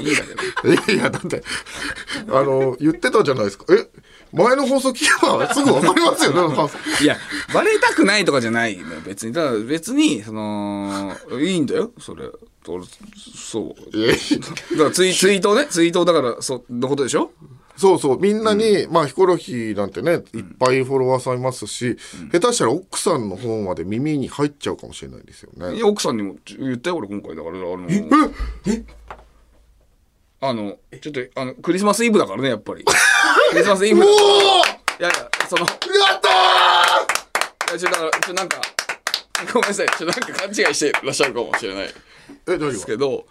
[0.00, 0.22] いいんだ
[0.62, 1.42] けどいやいやだって
[2.28, 3.64] あの言ってたじゃないですか。
[3.74, 3.88] え？
[4.32, 7.16] 前の放送聞けばすぐ分かりますよ布川さんいや、
[7.54, 9.32] バレたくないとかじゃないのよ、別に。
[9.32, 12.28] ただ別に、その、いいんだよ、それ。
[12.66, 12.84] 俺
[13.16, 14.76] そう。
[14.76, 17.30] だからツイツイートね、ツイートだから、そのことでしょ？
[17.76, 21.96] そうそうみんなに、まあヒコロヒーなんてねいっぱいフォロワーさんいますし、
[22.32, 25.76] 下手したら奥さんの方まで耳に入っちゃうかもしれないですよね。
[25.76, 27.36] いや奥さんにも言ったよ、俺今回。
[27.36, 27.86] だから、あの、
[30.40, 32.84] あの、ちょっと、あの、クリスマスイブだからね、やっぱり。
[33.50, 34.16] クリスマスイブだから。
[34.98, 36.28] いやいや、その、いやった
[37.72, 38.60] や、ちょ、だから、ちょ、なんか、
[39.52, 41.86] ごめんなさい、ちょ、なんか勘違いしてらっしゃるかもしれない。
[41.86, 41.90] ー
[42.48, 43.26] え大丈ですけど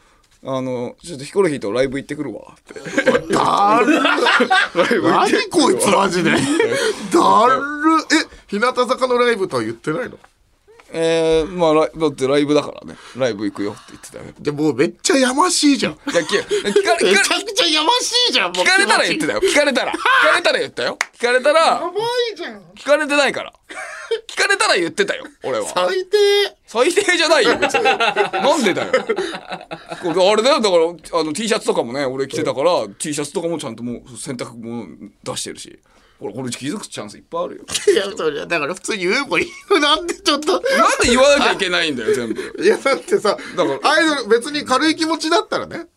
[0.47, 2.55] あのちょっとヒコロヒーとライブ行ってくるわ。
[2.55, 2.73] って
[3.33, 6.29] だるライブ行って何こいつマジで？
[6.29, 6.45] だるえ
[8.47, 10.19] 日向坂のライブとは言ってないの？
[10.93, 12.95] えー、まあライだってライブだからね。
[13.17, 14.25] ライブ行くよって言ってたよ。
[14.39, 15.93] でもうめっちゃやましいじゃん。
[15.93, 19.41] いや聞か聞かれめ聞かちゃくちゃやましいじゃんもう聞かれたら言ってたよ。
[19.41, 19.91] 聞かれたら。
[19.91, 20.99] 聞かれたら言ったよ。
[21.17, 21.91] 聞かれたらやばい
[22.35, 22.61] じゃん。
[22.75, 23.51] 聞かれてないから。
[24.29, 25.65] 聞かれたら言ってたよ俺は。
[25.65, 26.17] 最低
[26.75, 27.83] 最低じゃないよ 別に。
[27.83, 28.91] なんでだよ。
[30.01, 34.85] これあれだよだからあの T シャツとかもね俺着てたから T シャツとかもちゃんともう洗濯物
[35.23, 35.79] 出してるし。
[36.19, 37.63] これこれ気づくチャンスいっぱいあるよ。
[37.93, 40.53] いやそれだから普通に言えばいいのなんでちょっと。
[40.53, 42.63] なんで言わなきゃいけないんだよ全部。
[42.63, 45.87] いやだってさだからアイドル別に軽い気持ちだったらね、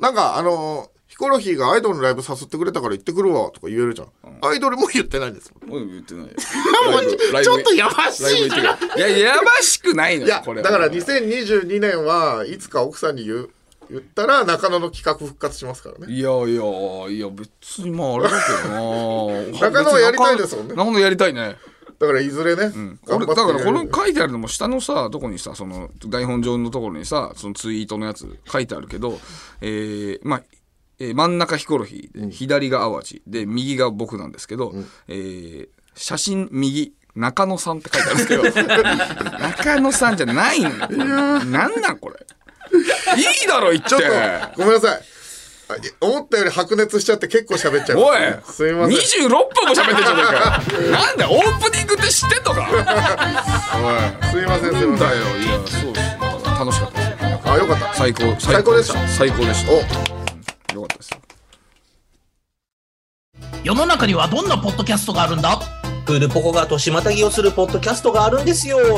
[0.00, 4.08] なんかあのヒコロヒーがアイドルのライブ誘ってくれたから行ってくるわとか言えるじゃん、
[4.40, 5.52] アイドルも言ってないんです。
[5.60, 6.28] もん俺も言ってない。
[7.44, 8.50] ちょっとやましいい
[8.98, 10.70] ややましくないのいやよこれは。
[10.70, 13.50] だから2022年はいつか奥さんに言う
[13.90, 16.10] 言ったら中野の企画復活しますからね。
[16.10, 19.60] いやいやいや別にまああれだけどな。
[19.68, 20.74] 中野はやりたいですもんね。
[20.74, 21.58] 中野やりたいね。
[21.98, 23.24] だからいずれね、頑張って。
[23.24, 29.20] 俺だからこの書いてあるのも下のさどこにさその台本上のところにさそのツイートのやつ書いてあるけど
[29.60, 30.42] えー、まあ
[30.98, 33.22] えー真ん中ヒコロヒーで左が淡路。
[33.26, 34.72] で右が僕なんですけど、
[35.08, 40.76] えー写真右中野さんって書いてあるんですけど 中野さんじゃないのよ。
[40.88, 42.16] なんなんこれ？
[43.18, 43.90] いいだろ言って。
[43.90, 44.06] ちょっと
[44.56, 45.02] ごめんなさい。
[46.00, 48.96] 思ったより白熱しちゃって結構喋っちゃいまおいすすいません。
[48.96, 49.36] 26分
[49.68, 50.90] も喋ってんじゃねえかよ。
[50.92, 52.68] なんだよオープニングって知ってんのか。
[52.70, 55.08] おいすいませんすいません。
[55.08, 56.06] だよいやそうです。
[56.58, 56.98] 楽しかった。
[57.00, 57.94] ですよあよかった。
[57.94, 59.08] 最高最高でした。
[59.08, 59.72] 最高でした。
[59.72, 60.21] お
[60.74, 61.10] よかったです
[63.64, 65.58] 世の中にはどんなポッドキャストがあるんだ？
[66.04, 68.76] クールポコが年またぎをするポッドキャストがあるんですよ。
[68.78, 68.94] なー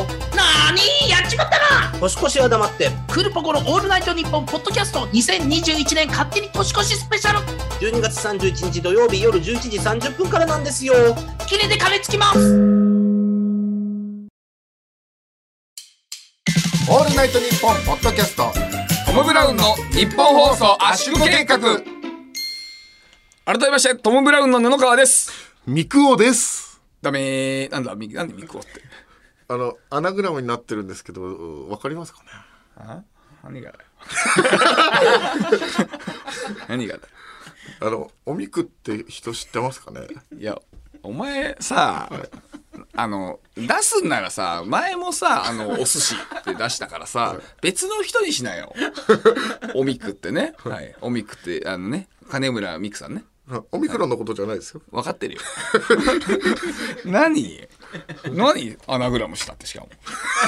[1.04, 1.58] にやっちまった
[1.92, 2.00] な！
[2.00, 7.40] 年越しは黙って、クールポコのオールナイトニッポンポッドキャスト2021年勝手に年越しスペシャル。
[7.86, 10.94] 12月31日土曜日夜11時30分からなんですよ。
[11.46, 12.38] キレで金つきます。
[16.86, 18.83] オールナイトニッポンポッドキャストト
[19.14, 21.58] ム・ブラウンのニッポン放送圧縮計画。
[23.44, 25.30] 改めましてトム・ブラウンの布川です。
[25.66, 26.80] ミクオです。
[27.02, 27.70] ダメー。
[27.70, 28.68] なんだみなんでミクオって。
[29.48, 32.28] あのアナグラムになってるんですけどわかりますかね？
[32.76, 33.02] あ？
[33.44, 33.74] 何が
[36.68, 36.98] 何が
[37.80, 40.06] あのおみくって人知ってますかね？
[40.38, 40.58] いや
[41.02, 42.10] お前さ
[42.96, 48.72] あの出すんならさ前もさあのお寿司って出したからさ別の人にしなよ
[49.74, 53.24] おみくってね、はい、おみくってあのね金村美久さんね。
[53.46, 54.80] あオミクロンのことじゃないですよ。
[54.90, 55.40] 分かってるよ。
[57.04, 57.68] 何？
[58.32, 59.88] 何アナグラムしたってしかも。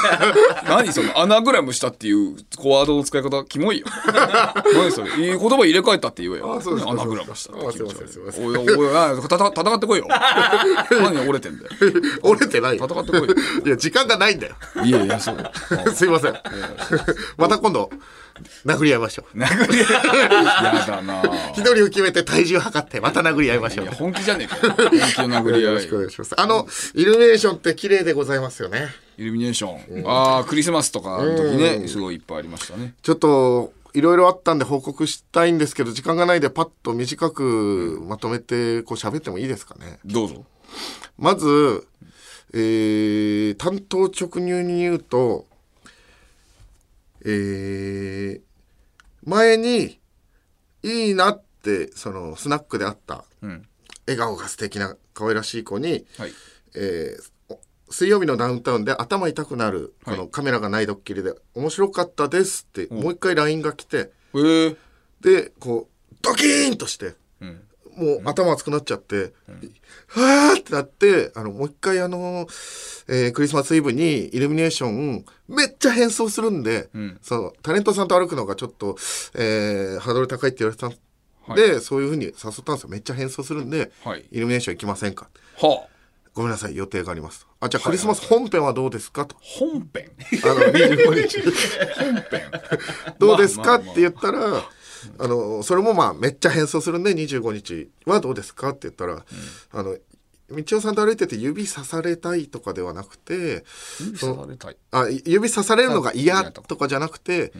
[0.68, 3.86] 何そのアナグラムしたっていうコワードの使い方キモいよ。
[4.74, 5.10] 何それ。
[5.10, 6.60] いい言葉入れ替えたって言えよ。
[6.86, 7.82] アナグラムしたってあすい。
[7.82, 8.18] ませんす。
[8.18, 10.06] いおいおいあたた戦ってこいよ。
[10.90, 11.70] 何折れてんだよ。
[12.22, 12.84] 折れてないよ。
[12.84, 13.34] 戦ってこいよ。
[13.64, 14.54] いや時間がないんだよ。
[14.84, 15.92] いやいやそう。
[15.94, 16.34] すいません。
[17.36, 17.90] また今度
[18.64, 19.38] 殴り合いましょう。
[19.38, 19.86] 殴りや
[20.86, 21.22] だな。
[21.52, 23.86] 一人を決めて体重測ってまた殴り合いましょう。
[23.86, 24.74] いや本気じゃねえかよ。
[24.74, 25.62] 本気の殴り合い。
[25.62, 26.40] よろしくお願いします。
[26.40, 28.88] あのイルミネーションって綺麗でございますよね。
[29.18, 32.94] イルミネーション、ああクリスマスとかの時ねすごいいっぱいありましたね。
[33.02, 39.98] ちょっといろいろあったんで報告したいんですけど時間がないんでパッと短くまとめてこう喋ってもいいですかね。
[40.04, 40.44] どうぞ。
[41.18, 41.86] まず、
[42.52, 45.46] えー担当直入に言うと、
[47.26, 48.40] えー
[49.24, 49.98] 前に
[50.84, 53.66] いいなってそのスナックであった、ん。
[54.06, 56.32] 笑顔が素敵な可愛らしい子に、はい。
[56.76, 57.58] えーお
[57.92, 60.16] 水曜日のダウンタウンで頭痛くなる、はい。
[60.16, 64.76] このカメラがないドッキリで面白かったですって、もう一回 LINE が来てえー、
[65.20, 67.60] でこうドキーンとして、ん
[67.96, 69.32] もう頭熱くなっちゃって、
[70.08, 72.46] はーってなってあのもう一回あの、
[73.08, 77.18] えークリスマスイブにイルミネーションめっちゃ変装するんで、ん。
[77.22, 78.96] そのタレントさんと歩くのがちょっと、
[79.34, 80.88] えーハードル高いって言われてた
[81.52, 82.88] んで、そういうふうに誘ったんですよ。
[82.88, 84.24] めっちゃ変装するんで、はい。
[84.30, 85.28] イルミネーション行きませんか？
[85.58, 85.88] はあ。
[86.34, 87.46] ごめんなさい予定があります。
[87.60, 89.24] あじゃあクリスマス本編はどうですか？
[89.24, 89.36] と。
[89.40, 90.10] 本編？
[90.44, 91.40] あの25日。
[91.98, 92.50] 本編。
[93.18, 93.76] どうですか？
[93.76, 94.68] って言ったら、あ
[95.18, 99.24] のそれもまあめっちゃ変装するんで25日はどうですかって言ったら、
[99.72, 99.96] あの
[100.48, 103.64] 道夫さんと歩いてて指さされたいとかではなくて
[104.00, 104.76] 指さされたい。
[104.92, 107.52] あ指さされるのが嫌嫌ととかじゃなくて、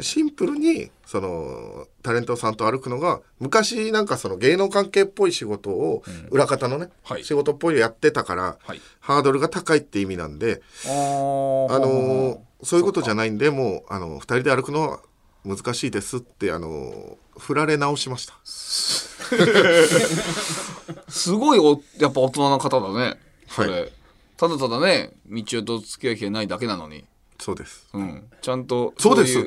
[0.00, 7.24] シンプルにそのタレントさんと歩くのが昔なんかその芸能関係っぽい仕事を、裏方のね、はい。
[7.24, 8.80] 仕事っぽいのやってたから、はい。
[9.00, 15.00] ハードルが高いって意味なんで、あのーそういうことじゃないんでもうあの2人で歩くのは
[15.46, 18.34] 難しいですってあの振られ直しました。
[21.08, 23.16] すごいおやっぱ大人な方だね。
[23.48, 23.86] それ、は
[24.36, 27.04] ただただね道夫と付き合いがないだけなのに。
[27.38, 27.86] そうです。
[27.92, 28.24] うん。
[28.42, 29.38] ちゃんとそうです。
[29.38, 29.42] い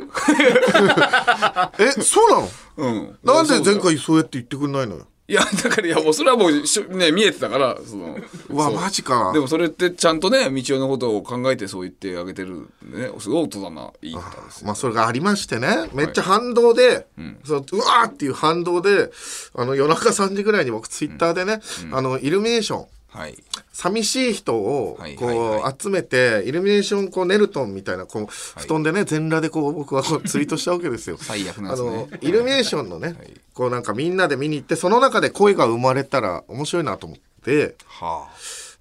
[1.79, 2.49] えそうなの？
[2.77, 3.19] うん。
[3.23, 8.17] なんで前回そうやって言ってくんないのよいやだからいやもうそれはもうしょね見えてたからその
[8.49, 8.75] うわそう。
[8.75, 9.31] マジか。
[9.31, 17.05] でもそれってちゃんとね道夫のことを考えてそう言ってあげてるんでねすごい大人ないい方ですまあそれがありましてねめっちゃ反動で、
[17.43, 19.11] そのうわーっていう反動で
[19.53, 21.61] あの夜中3時ぐらいに僕ツイッターでね、
[21.91, 23.37] あのイルミネーションはい。
[23.71, 31.17] 寂しい人をはいこう集めてイルミネーションこうネルトンみたいなこう布団でね全裸でこう僕はこう ツイートしたわけですよ。
[31.19, 31.89] 最悪なやあつね。
[31.89, 33.39] のイルミネーションのね、い。
[33.53, 37.75] こうなんかみんなで見に行ってその中で恋が生まれたら面白いなと思って。
[37.87, 38.27] は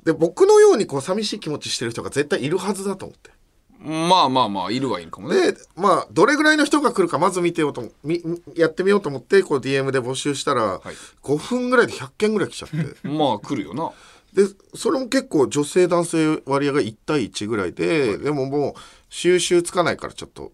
[0.04, 3.30] で僕のようにこう寂しい気持ちしてる人が絶対いるはずだと思って。
[3.80, 5.52] あまあまあまあいるはいるかもね。
[5.52, 8.22] でまあどれぐらいの人が来るかまず見てようとみ
[8.54, 10.80] やってみようと思ってこう DM で募集したら、はい。
[11.22, 12.76] 5分ぐらいで100件ぐらい来ちゃって。
[13.08, 13.90] まあ来るよな
[14.38, 14.44] で
[14.76, 18.74] それも結構女性男性割合が1対1ぐらいで、でももう
[19.08, 20.52] 収集つかないからちょっと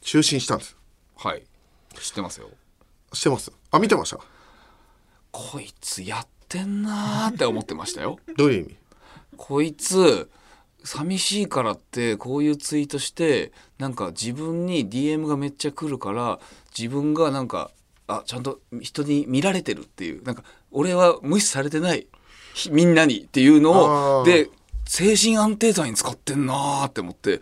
[0.00, 0.74] 就寝したんです。
[1.16, 1.42] はい。
[2.00, 2.48] 知ってますよ。
[3.12, 3.52] してます。
[3.70, 4.20] あ見てました。
[5.32, 8.18] こいつやってんなーって思ってましたよ。
[8.38, 8.76] どういう意味？
[9.36, 10.30] こいつ
[10.82, 16.40] 寂しいからってこういうツイートしてなんか自分に DM がめっちゃ来るから
[16.74, 17.70] 自分がなんか
[18.06, 20.22] あちゃんと人に見られてるっていう。
[20.22, 21.98] なんか俺は無視されてない。
[22.00, 22.06] ひ
[22.70, 24.48] みんなにっていうのをで
[24.86, 27.40] 精神安定剤に使ってんなーって思って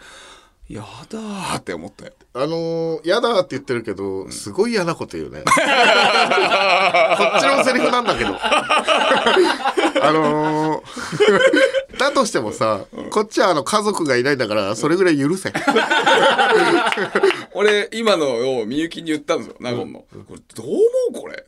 [0.69, 2.13] やだーって思って。
[2.37, 5.43] あのー、嫌だって言ってるけどすごい嫌なこと言うね。
[5.45, 8.35] こっちのセリフなんだけど。
[8.43, 15.53] あのー、だとしてもさこっちはあの家族がいないんだからそれぐらい許せ。
[17.55, 20.79] 俺今のをみゆきに言ったんですよ納言の、これどう思
[21.21, 21.45] うこれ？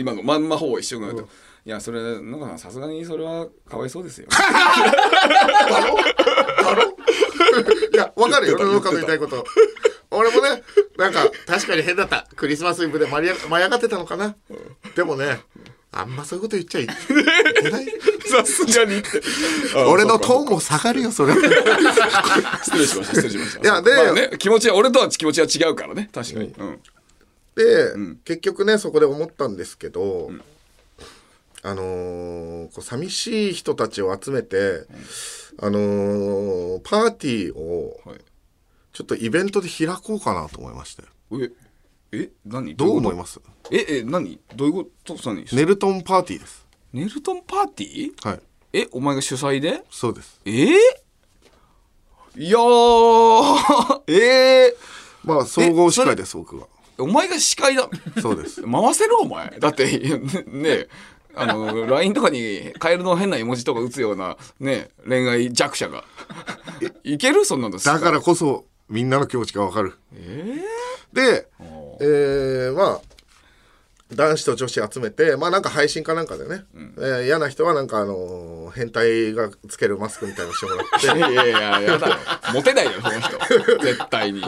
[0.00, 1.22] 今のまんまほぼ一緒になって、
[1.66, 4.28] いやそれなんかさすがにそれはかわいそうですよ。
[7.92, 9.44] いや、わかるよ、世の中の言いたいこと。
[10.12, 10.62] 俺もね、
[10.96, 12.28] なんか、確かに変だった。
[12.36, 14.36] クリスマスイブで舞い舞い上がってたのかな。
[14.94, 15.40] でもね、
[15.90, 17.86] あんまそういうこと言っちゃいけない。
[18.30, 19.20] さすがにって。
[19.88, 21.34] 俺のトーンも下がるよ、それ。
[21.34, 21.48] 失
[22.78, 23.60] 礼しました失礼しました。
[23.60, 26.80] いやでまあね、気持ちは俺とは気持ちは違うからね確かに、うん。
[27.56, 30.30] で、結局ね、そこで思ったんですけど、
[31.68, 34.86] あのーこう寂しい人たちを集めて、
[35.60, 38.18] あのーパーティーをはい。
[38.92, 41.02] ちょっとイベントで開こうかなと思いまして。
[41.32, 41.50] え
[42.12, 42.74] え何？
[42.76, 43.40] どう思いすます？
[43.70, 44.40] ええ何？
[44.54, 45.16] どういうこと？
[45.26, 46.66] 何ネルトンパーティーです。
[46.94, 48.26] ネルトンパーティー？
[48.28, 48.40] はい。
[48.72, 49.82] えお前が主催で？
[49.90, 50.40] そうです。
[50.46, 50.50] え？
[50.50, 50.66] ー、
[52.36, 54.02] いやー。
[54.08, 54.76] えー、
[55.24, 56.66] まあ、総合司会です、僕は。
[56.96, 57.90] お前が司会だ。
[58.22, 58.62] そうです。
[58.70, 59.18] 回せる？
[59.20, 59.58] お前。
[59.60, 59.84] だって
[60.46, 60.86] ね
[61.36, 66.02] あの LINE とかにカエルの変な絵文字とか打つようなね恋愛弱者が。
[67.04, 67.44] いける？
[67.44, 67.78] そんなの。
[67.78, 69.94] だからこそみんなの気持ちがわかる。
[70.14, 70.56] え
[71.12, 71.48] で、
[72.00, 73.15] えーまあ
[74.14, 81.08] 男子と女子集めてまあなんか配信かなんかでね、えー嫌な人はなんかあのー変態がつけるマスクみたいにしてもらって。
[81.08, 82.16] ー、 いやいやいややだよ。
[82.52, 83.38] モテないよその人。
[83.82, 84.42] 絶対に。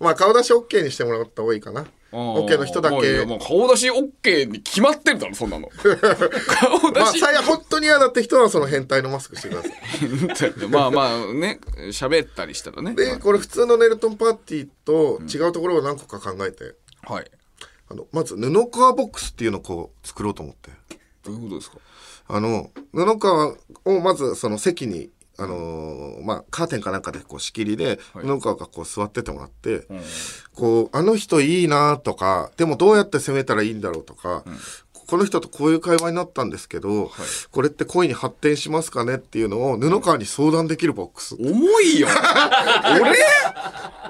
[0.00, 1.86] まあ顔出し OK にしてもらった方がいいかな。
[2.12, 3.24] OK の人だけ。
[3.24, 5.68] もう顔出し OK に決まってるだろそんなの。
[5.78, 10.68] 顔出まあし、最悪本当に嫌だって人はその変態のマスクしてください。
[10.68, 12.94] まあまあね喋ったりしたらね。
[12.94, 16.74] でこれ普通のネルトンパーティーと違うところを何個か考えて、
[17.06, 17.30] はい
[17.90, 20.70] あのまず布川ボックスっていうのをこう作ろうと思って。
[21.24, 21.78] どういうことですか？
[22.28, 28.26] あの布川をまずその席にあのーまあカーテンかなんかでこう仕切りで、はい。
[28.26, 30.00] 布川がこう座っててもらって、うん。
[30.54, 34.44] こうあの人いいなとかでもどうやって攻めたらいいんだろうとか、
[35.08, 37.10] この人とこういう会話になったんですけど、
[37.50, 41.34] これって恋に発展しますかねっていうのを布川に相談できるボックス。
[41.34, 42.08] 重いよ。
[43.00, 43.16] 俺？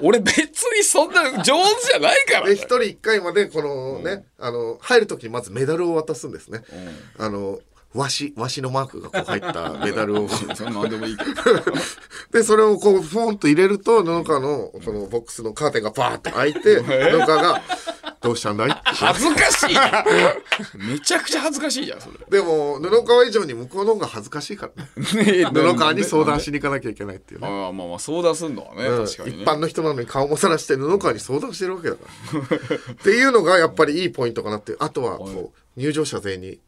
[0.01, 2.47] 俺別にそんな上手じゃないから。
[2.47, 6.63] で一人一回までこのね、あの入る時にまずメダルを渡すんですね。
[7.17, 7.59] あの
[7.93, 10.27] わしわしのマークがこう入った メダルを。
[10.59, 11.31] 何でもいいけど。
[12.31, 17.61] でそれをこうフォンと入れると布川のそのボックスのカーテンがバーッと開いて布川が
[18.21, 20.05] 「どうしたんだい?」恥ずかしいな
[20.75, 22.17] めちゃくちゃ恥ずかしいじゃんそれ。
[22.29, 25.23] でも布川以上に向こうの方が恥ずかしいからね。
[25.23, 27.47] ね布川に相談しに行かなきゃいけないっていうね。
[27.47, 29.05] ああまあまあ相談すんのはね、うん。
[29.05, 29.43] 確かにね。
[29.43, 32.03] 一般の人なのに顔もさらして布川に相談してるわけだか
[32.33, 32.39] ら。
[32.93, 36.59] っていうのがやっぱりいいポイントかなってあとはこう入場者全員に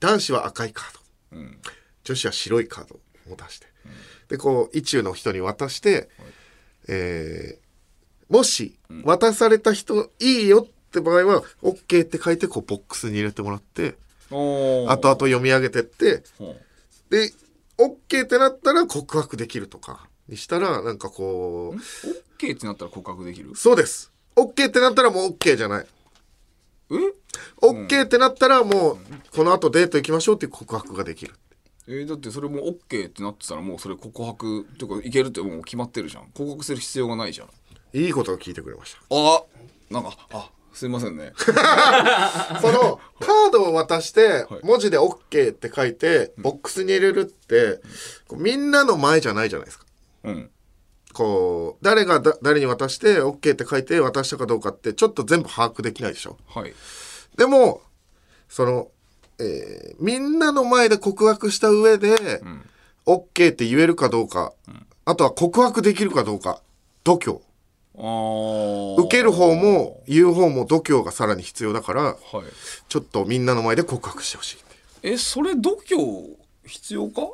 [0.00, 0.94] 男子は赤いカー
[1.32, 1.38] ド、
[2.04, 2.96] 女子は白いカード
[3.32, 3.66] を出して、
[4.28, 6.10] でこう意中の人に渡して、
[6.88, 7.62] えー
[8.32, 13.96] もし渡された人いいよって場合は OK って書いてこうボックスに入れてもらって
[14.30, 16.54] 後々読み上げてってほ
[17.10, 17.30] で
[17.78, 21.80] OK ってなったら告白できるとかにしたらなんかこうう
[22.38, 23.54] OK ってなったら告白できる？
[23.56, 24.12] そうです。
[24.36, 25.86] OK ってなったらもう OK じゃない。
[26.90, 26.94] え
[27.60, 28.98] ？OK ってなったらもう
[29.34, 31.34] この後デート行きましょうっていう告白ができる。
[31.88, 36.28] えーだってそれも OK ってなってたらもうそれ告白とかいけるってもう決まってるじゃん。
[36.34, 37.48] 告白する必要がないじゃん。
[37.98, 39.00] いいことを聞いてくれました。
[39.10, 39.42] あ
[39.90, 41.32] なんかあすいませんね。
[41.36, 44.60] そのカードを渡してはい。
[44.62, 47.80] 文字で OK って書いてボックスに入れるって
[48.32, 49.84] みんなの前じゃないじゃないですか。
[50.24, 50.50] うん。
[51.12, 56.38] こう誰がだ誰に渡して OK って書いて渡したかどうかってちょっと全部把握できないでしょ。
[56.48, 56.74] はい。
[57.36, 57.82] でも
[58.48, 58.88] その、
[59.38, 62.42] えーみんなの前で告白した上で、
[63.06, 64.52] OK って言えるかどうか、
[65.04, 66.60] あとは告白できるかどうか
[67.04, 67.40] 度胸
[68.02, 72.16] 受ける方も言う方も度胸がさらに必要だからはい。
[72.88, 74.58] ちょっとみんなの前で告白してほしい
[75.04, 76.36] えそれ度胸
[76.66, 77.28] 必要か？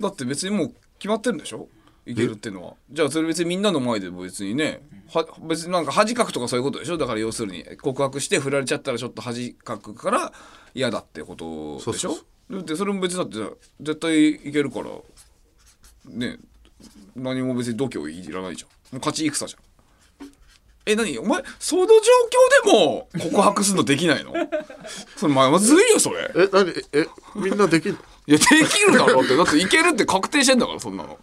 [0.00, 1.68] だって別にもう決まってるんでしょ？
[2.06, 2.74] いけるっていうのは。
[2.90, 6.98] じゃあそれ別にみんなの前でも別にねは別になんか恥かくとかそういうことでしょ？
[6.98, 10.32] だから要するに告白して振られちゃったらちょっと恥かくから
[10.74, 12.16] 嫌だってことでしょ？
[12.50, 14.90] だってそれも別にだって絶対いけるから
[16.10, 16.36] ね
[17.16, 18.70] 何も別に度胸いらないじゃん。
[18.94, 19.60] もう勝ち戦じゃん
[20.86, 21.18] え何？
[21.18, 24.32] お前その状況でも告白するのできないの？
[25.16, 26.70] それままずいよそれえ何？
[26.92, 27.06] え
[27.36, 29.36] みんなできるいや、できるだろうって。
[29.36, 31.18] だっていけるって確定してんだから、そんなの。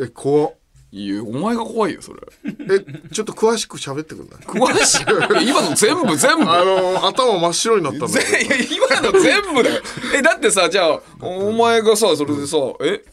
[0.00, 0.54] え怖っ
[0.90, 2.20] いや、お前が怖いよ、それ。
[2.46, 4.40] えちょっと詳しく喋ってくんない？
[4.40, 5.02] 詳しい？
[5.02, 5.04] い
[5.46, 6.50] や今の全部、全部。
[6.50, 8.56] あの頭真っ白になったんだけぜいや
[9.00, 9.82] 今の全部だよ。
[10.14, 13.04] え、だってさ、じゃあ、お前がさ、それでさ、え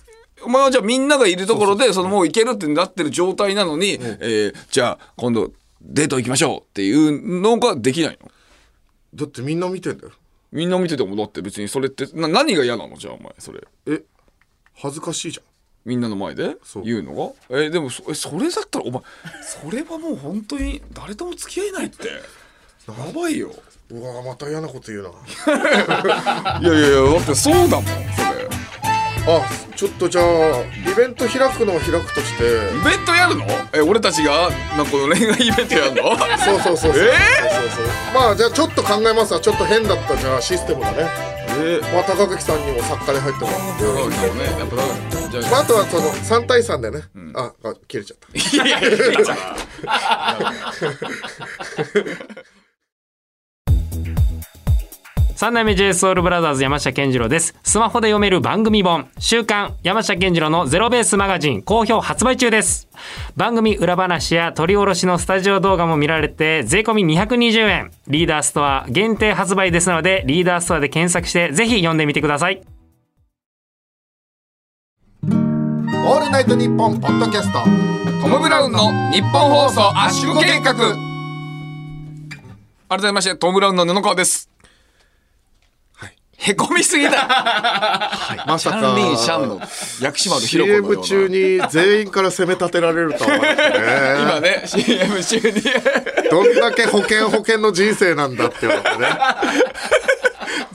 [0.44, 5.52] お前はじゃあみんながいるところで、そのもういけるってなってる状態なのに、えーじゃあ今度
[5.86, 8.32] デート行きましょうっていうのができないの？
[9.14, 10.14] どだってみんな見てんだよ。
[10.52, 12.98] みんな見ててもだって別にそれって、な何が嫌なの？
[12.98, 13.62] じゃあお前、それ。
[13.88, 14.02] え
[14.76, 15.46] 恥ずかしいじゃん。
[15.86, 16.58] みんなの前で？
[16.84, 17.60] 言うのが？
[17.62, 19.02] えでもそえそれだったらお前
[19.42, 22.08] それはもう本当に誰とも付き合えないって。
[22.08, 23.52] やばいよ。
[23.92, 25.10] うわまた嫌なこと言うな。
[26.60, 28.50] いやいやいやだってそうだもんそれ
[29.28, 29.42] あ
[29.76, 30.66] ちょっとじゃあイ
[30.96, 32.44] ベント開くのを開くとして。
[32.44, 32.48] イ
[32.84, 33.46] ベントやるの？
[33.74, 36.16] え俺たちがなんかこの恋愛イベントやるの？
[36.38, 37.12] そうそうそうそう、え？
[37.50, 37.86] そうそうそう。
[38.14, 39.40] まあじゃあちょっと考えますわ。
[39.40, 41.10] ちょっと変だったじゃあシステムだね。
[41.58, 41.80] え？
[41.94, 43.84] まあ高垣さんにも作家で入ってもらって。
[43.84, 44.44] そうだよね。
[44.44, 44.84] やっぱだ
[45.42, 47.02] じゃまあ、あとはその3対3でね、
[47.34, 48.28] ああ切れちゃった。
[48.38, 49.20] いやいやいやいや
[55.36, 57.56] 三代目 JSOULBROTHERS 山下健二郎です。
[57.62, 62.88] スマホで読める番組本、週刊山下健二郎のゼロベースマガジン、好評発売中です。
[63.36, 67.92] 番組裏話や取り下ろしのスタジオ動画も見られて、税込み220円。
[68.08, 72.62] リーダーストア限定発売ですので、リーダーストアで検索して、ぜひ読んでみてください。
[76.08, 77.60] オールナイトニッポンポッドキャスト
[78.22, 80.76] トム・ブラウンの日本放送圧縮計画
[82.88, 84.55] 改めましてトム・ブラウンの布川ですはい
[86.38, 87.28] へこみすぎだ。
[88.46, 89.62] まさシャン・リン・シャンかの
[90.02, 93.56] 薬師丸ひろ子のよう CM な中に全員から責め立てられるとは思わな。
[93.56, 93.86] くてね
[94.22, 95.62] 今ね CM 中に。
[96.30, 99.08] どんだけ保険保険の人生なんだって思ってね。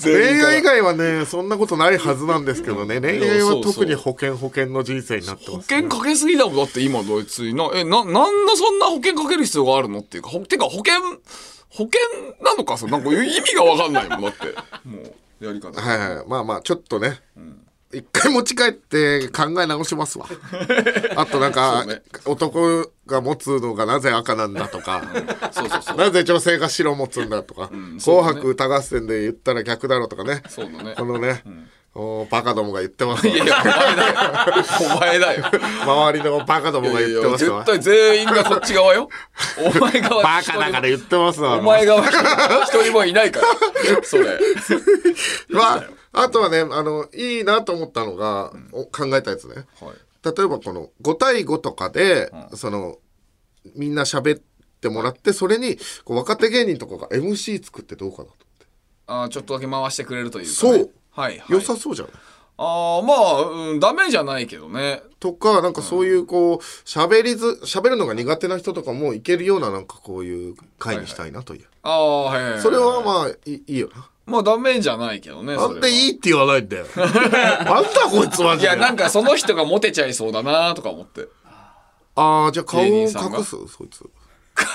[0.03, 3.01] 恋愛以外はねそんなことないはずなんですけどね。
[3.01, 6.57] 恋愛は特に保険保険の人生になって保ます、険かけすぎだもん。
[6.57, 7.55] だって今ドイツに。
[7.55, 10.95] なえななんでそんな保険かける必要があるのっていうかほてか保険
[11.69, 12.01] 保険
[12.43, 14.23] なのかそれなんか意味が分かんないもん。
[14.23, 14.47] だって
[14.89, 15.81] もうやり方。
[15.81, 16.25] はいはい。
[16.29, 17.21] まあまあちょっとね、
[17.93, 20.27] 一回持ち帰って考え直しますわ。
[21.17, 22.03] あとなんか、ね。
[22.25, 25.03] 男が持つのがなぜ赤なんだとか。
[25.51, 25.97] そうそうそう。
[25.97, 28.01] なぜ女性が白持つんだとか、そうだね。
[28.01, 30.43] 紅白歌合戦で言ったら逆だろうとかね。
[30.49, 30.95] そうだね。
[30.97, 31.43] このね、
[31.93, 33.35] おバカどもが言ってますわ。
[33.35, 34.15] いやいやお前だよ。
[34.97, 35.45] お前だよ
[35.83, 37.65] 周りのバカどもが言ってますわ。
[37.65, 39.09] 絶対全員がこっち側よ。
[39.59, 41.59] お前側バカだから言ってますわ。
[41.59, 43.47] お前側一人もいないから。
[44.05, 44.39] それ。
[45.51, 49.67] まあ、あとはね、あの、いいなと思ったのが、お考えたやつね。
[49.81, 50.37] はい。
[50.37, 52.99] 例えばこの5対5とかで、その、
[53.75, 54.43] みんな喋っ
[54.81, 58.35] てもらって、それに、こう若手芸人とかが MC 作ってどうかなと。
[59.07, 62.15] あーちょっとだけ回してくれるというか、ね、そうはい、はい、良さそうじゃない
[62.63, 71.67] ああまあ、うん、ダメじゃないけどねとか、なんかそういうこう、喋りず、喋るのが苦手な人とかもいけるようななんかこういう会にしたいなという。
[71.83, 74.09] ああはいはい、はい、それはまあいいよな。
[74.27, 76.87] まあダメじゃないけどねなんでいいいって言わないんだよ。
[76.95, 78.69] なんだこいつマジで。
[78.69, 81.29] いやなんかその人がモテちゃいそうだなとか思って
[82.15, 83.15] ああ、じゃあ顔を隠す？
[83.15, 84.05] そいつ。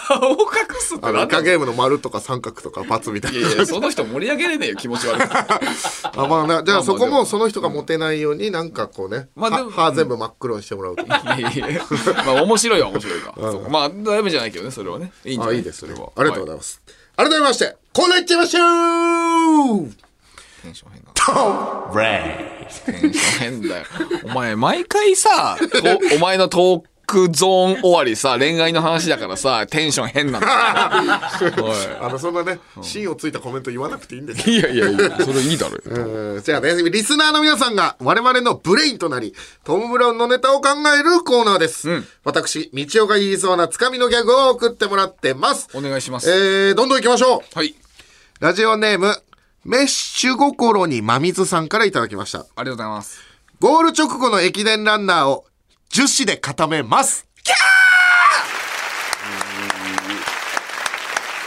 [0.07, 3.37] 顔を隠すってあのなんだイカゲームの丸とか三角とか×みたいな。
[3.39, 11.81] いやいやその人盛り上げれねえよ気持ち悪い あまあなじゃあそこもその人がモテないようになんかこうね、まあでも歯歯全部真っ黒にしてもらうと、いやいや
[12.25, 13.69] まあ面白いは面白いか、そうか。
[13.69, 15.11] まあダメじゃないけどねそれはね。
[15.25, 15.55] いいんじゃない？
[15.55, 15.91] あいいですね。
[15.93, 16.11] それは。
[16.15, 16.81] ありがとうございます、
[17.17, 19.89] 改めましてコーナーいっちゃいましょう。
[20.63, 21.11] テンション変だ。
[22.85, 23.85] テンション変だよ。
[24.25, 30.47] お前毎回さとお前のトークゾーン終わりさ恋愛の話だからさ テンション変なんだ。
[30.47, 30.51] い。
[32.01, 36.41] あのそんなね芯をついたコメント言わなくていいんですよいやいやいやそれいいだろ うん。
[36.43, 39.33] じゃあねリスナーの皆さんが我々のブレインとなり
[39.63, 45.67] トム・ブラウンのネタを考えるコーナーです、私道夫が言いそうなつかみのギャグを送ってもらってます。
[45.73, 46.29] お願いします。
[46.29, 47.57] えー、どんどん行きましょう。
[47.57, 47.75] はい。
[48.39, 49.15] ラジオネーム
[49.63, 52.39] メッシュ心に真水さんからいただきました。
[52.39, 53.19] ありがとうございます。
[53.59, 55.45] ゴール直後の駅伝ランナーを
[55.89, 57.27] 樹脂で固めます。
[57.43, 57.57] キャー。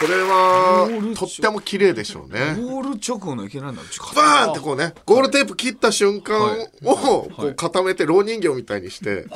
[0.00, 2.54] これはとっても綺麗でしょうね。
[2.54, 3.82] ゴール直後のいけないんだ。
[4.14, 6.70] バーンってこうねゴールテープ切った瞬間はい。
[6.84, 9.26] をこう固めて蝋人形みたいにして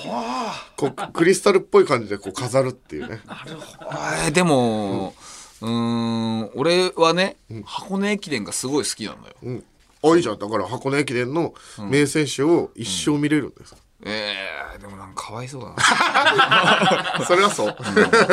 [0.76, 3.20] こうクリスタルっぽい感じでこう飾るっていうね。
[4.26, 5.14] えーでも
[5.60, 9.34] うーん俺はね箱根駅伝がすごい好きなんだよ。
[9.42, 9.64] うん。
[10.04, 10.38] あいいじゃん。
[10.38, 11.54] だから箱根駅伝の
[11.90, 13.74] 名選手を一生見れるんです、
[14.04, 17.24] えー、でもなんかかわいそうだな。
[17.26, 17.74] それはそう。
[17.74, 17.82] か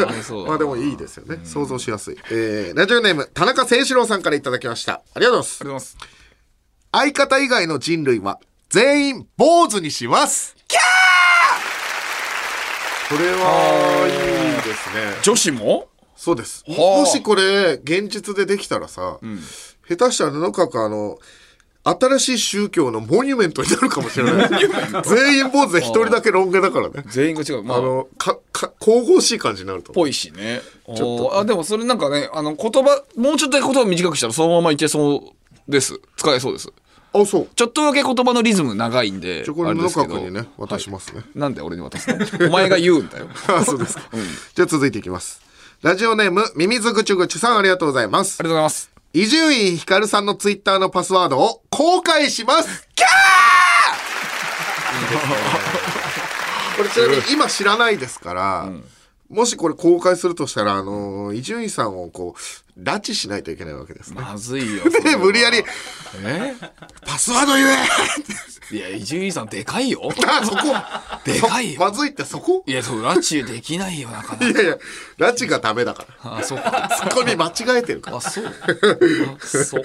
[0.05, 1.39] わいそうまあでもいいですよね。
[1.45, 5.01] 想像しやすい、えー、ラジオネーム田中誠志郎さんからいただきました。
[5.13, 5.61] ありがとうございます。
[5.61, 5.97] ありがとうございます。
[6.91, 8.39] 相方以外の人類は
[8.70, 10.55] 全員坊主にします。
[10.67, 13.15] キャー！
[13.15, 15.17] これはいいですね。
[15.22, 15.88] 女子も？
[16.15, 16.63] そうです。
[16.67, 16.99] はあ。
[17.01, 19.20] もしこれ現実でできたらさ、
[19.88, 21.20] 下手したら布川君あの
[21.84, 24.50] 新しい宗教のモニュメントになるかもしれない。
[25.06, 27.04] 全員坊主で一人だけロン毛だからね。
[27.08, 27.64] 全員が違う。
[27.64, 27.78] まあ。
[27.78, 29.94] あのかか神々しい感じになると。
[29.94, 30.62] ぽいしね。
[30.96, 31.40] ちょっと。
[31.40, 35.34] あでもそれなんかねあの言葉もうちょっと言葉短くしたらそのままいけそ
[35.68, 36.00] うです。
[36.18, 36.70] 使えそうです。
[37.14, 37.48] あそう。
[37.56, 40.08] ちょっとだけ言葉のリズム長いんでじゃあこれ布あれですけど。
[40.10, 42.48] 川君にね渡しますね、なんで俺に渡すの？
[42.48, 43.28] お前が言うんだよ。
[43.48, 44.04] ありあそうですか、
[44.54, 45.42] じゃあ続いていきます。
[45.82, 48.38] ラジオネームミミズぐちゅぐちゅさんありがとうございます。
[48.38, 52.88] がとうございます伊集院光さんのツイッターのパスワードを公開します。
[52.93, 56.78] キャー！
[56.78, 58.70] これちなみに今知らないですから、
[59.28, 62.39] もしこれ公開するとしたら、あの伊集院さんをこう、
[62.84, 64.22] 拉致しないといけないわけですね。
[64.22, 65.58] まずいよ で、無理やり、
[66.24, 66.56] え？
[67.06, 67.78] パスワード言え
[68.72, 70.58] いや伊集院さんでかいよ あ、そこ
[71.26, 72.64] でかいよまずいってそこ？
[72.68, 74.78] いやそう拉致できないよなかないやいや、
[75.18, 76.38] 拉致がダメだから。
[76.40, 78.18] あそうかそこに間違えてるから。
[78.18, 79.84] あそうあそう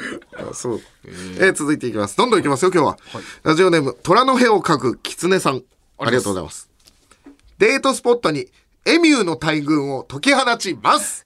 [0.51, 0.81] あそう。
[1.05, 2.17] えー続いていきます。
[2.17, 2.99] どんどんいきますよ、今日は。
[3.43, 5.63] ラジオネーム、虎の屁をかく狐さん。
[5.99, 6.69] ありがとうございます。
[7.59, 8.49] デートスポットに、
[8.85, 11.25] エミューの大群を解き放ちます。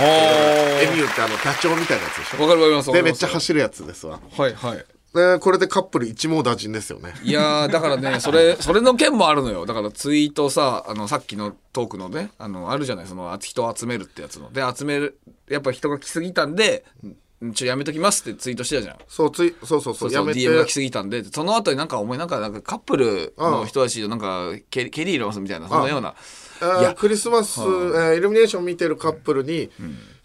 [0.00, 2.42] エミューってあの、ダチョウみたいなやつでしょ？
[2.42, 4.20] わかるわかりますで、めっちゃ走るやつですわ。
[4.36, 4.84] はいはい。
[5.14, 7.14] でこれでカップル一網打尽ですよね。
[7.22, 9.64] いやーだからねそれそれの件もあるのよ。
[9.64, 13.06] だからツイートさあのさっきのトークのねあのあるじゃない？
[13.06, 14.52] その人を集めるってやつの。
[14.52, 15.18] で集める
[15.48, 17.16] やっぱ人が来すぎたんでん
[17.54, 18.96] ちょやめときますってツイートしてたじゃん。
[19.06, 20.40] そう、つい、そうそうそう、そうやめて。
[20.40, 21.22] DM が来すぎたんで。
[21.24, 26.14] その後になんかお前なんかなんかカップルの人たちとなんかケケリー入れますみたいなそんなような。
[26.60, 26.94] あーいや。
[26.94, 29.70] クリスマス、えーイルミネーション見てるカップルに、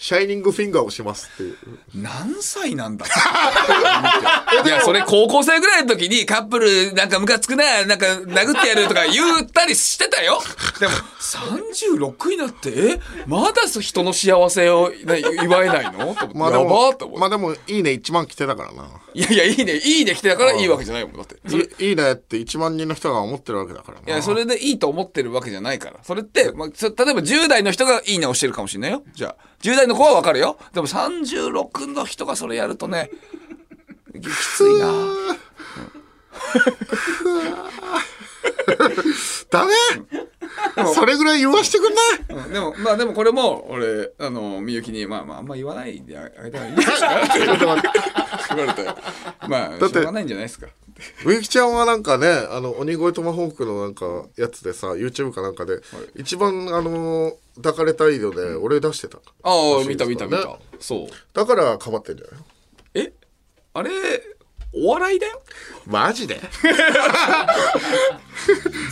[0.04, 1.58] シャイニングフィンガーをしますっていう。
[1.95, 3.06] 何歳なんだ？
[4.66, 10.41] いや、それ高校生ぐらいの時にカップルなんかムカつくな、なんか殴ってやるとか言ったりしてたよ。
[10.82, 12.99] でも、36になって、え？
[13.28, 16.14] まだ人の幸せをね祝えないの？
[16.16, 17.18] と思ってまあでも。
[17.18, 18.89] まあでも、いいね1万来てたからな。
[19.14, 21.14] いやいや、いいね、いいね来てたからいいわけじゃないもん。
[21.14, 21.36] だって。
[21.82, 25.99] いいいねって1万人の人が思ってるわけだからないや、それでいいと思ってるわけじゃないから。
[26.04, 29.01] それって、まあ、そ例えば10代の人がいいねをしてるかもしれないよ。
[29.14, 30.57] じゃあ、10代の子はわかるよ。
[30.74, 33.09] でも36の人がそれやるとね、
[34.14, 34.88] きついな。
[39.50, 39.72] ダメ！
[40.94, 42.46] それぐらい言わしてくんない！
[42.46, 47.60] うんでもまあでもこれも俺あのみゆきにまあまああんま言わないであげたらいいですかって言われ
[48.74, 48.86] て
[49.48, 50.68] まあってしょうがないんじゃないですか。
[51.26, 54.06] みゆきちゃんはなんかねあの鬼越トマホークのなんか
[54.38, 55.80] やつでさ YouTube かなんかで、
[56.16, 59.18] 一番あの抱かれたいので俺出してた。
[59.18, 60.60] ああらしい見た見た見ねた。
[60.80, 61.08] そう。
[61.34, 62.46] だからかばってんじゃないの？
[62.94, 63.14] え？
[63.74, 63.89] あれ
[64.76, 65.42] お笑いだよ？
[65.86, 66.42] マジで？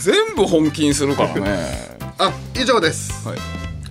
[0.00, 1.98] 全部本気にするからね。
[2.18, 3.26] あ以上です。
[3.28, 3.38] はい。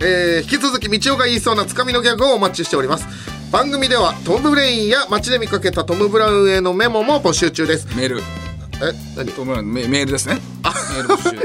[0.03, 3.05] えー引き続きみちおが言いそうなつかみのギャグをお待ちしております。
[3.51, 7.87] 番組ではトム・ブレインや街で見かけたトム・ブラウンへのメモも募集中です。
[7.95, 8.19] メール。
[8.19, 8.23] え
[9.17, 9.31] 何？
[9.33, 10.39] トムブラウンメメールですね
[10.91, 11.35] メール募集。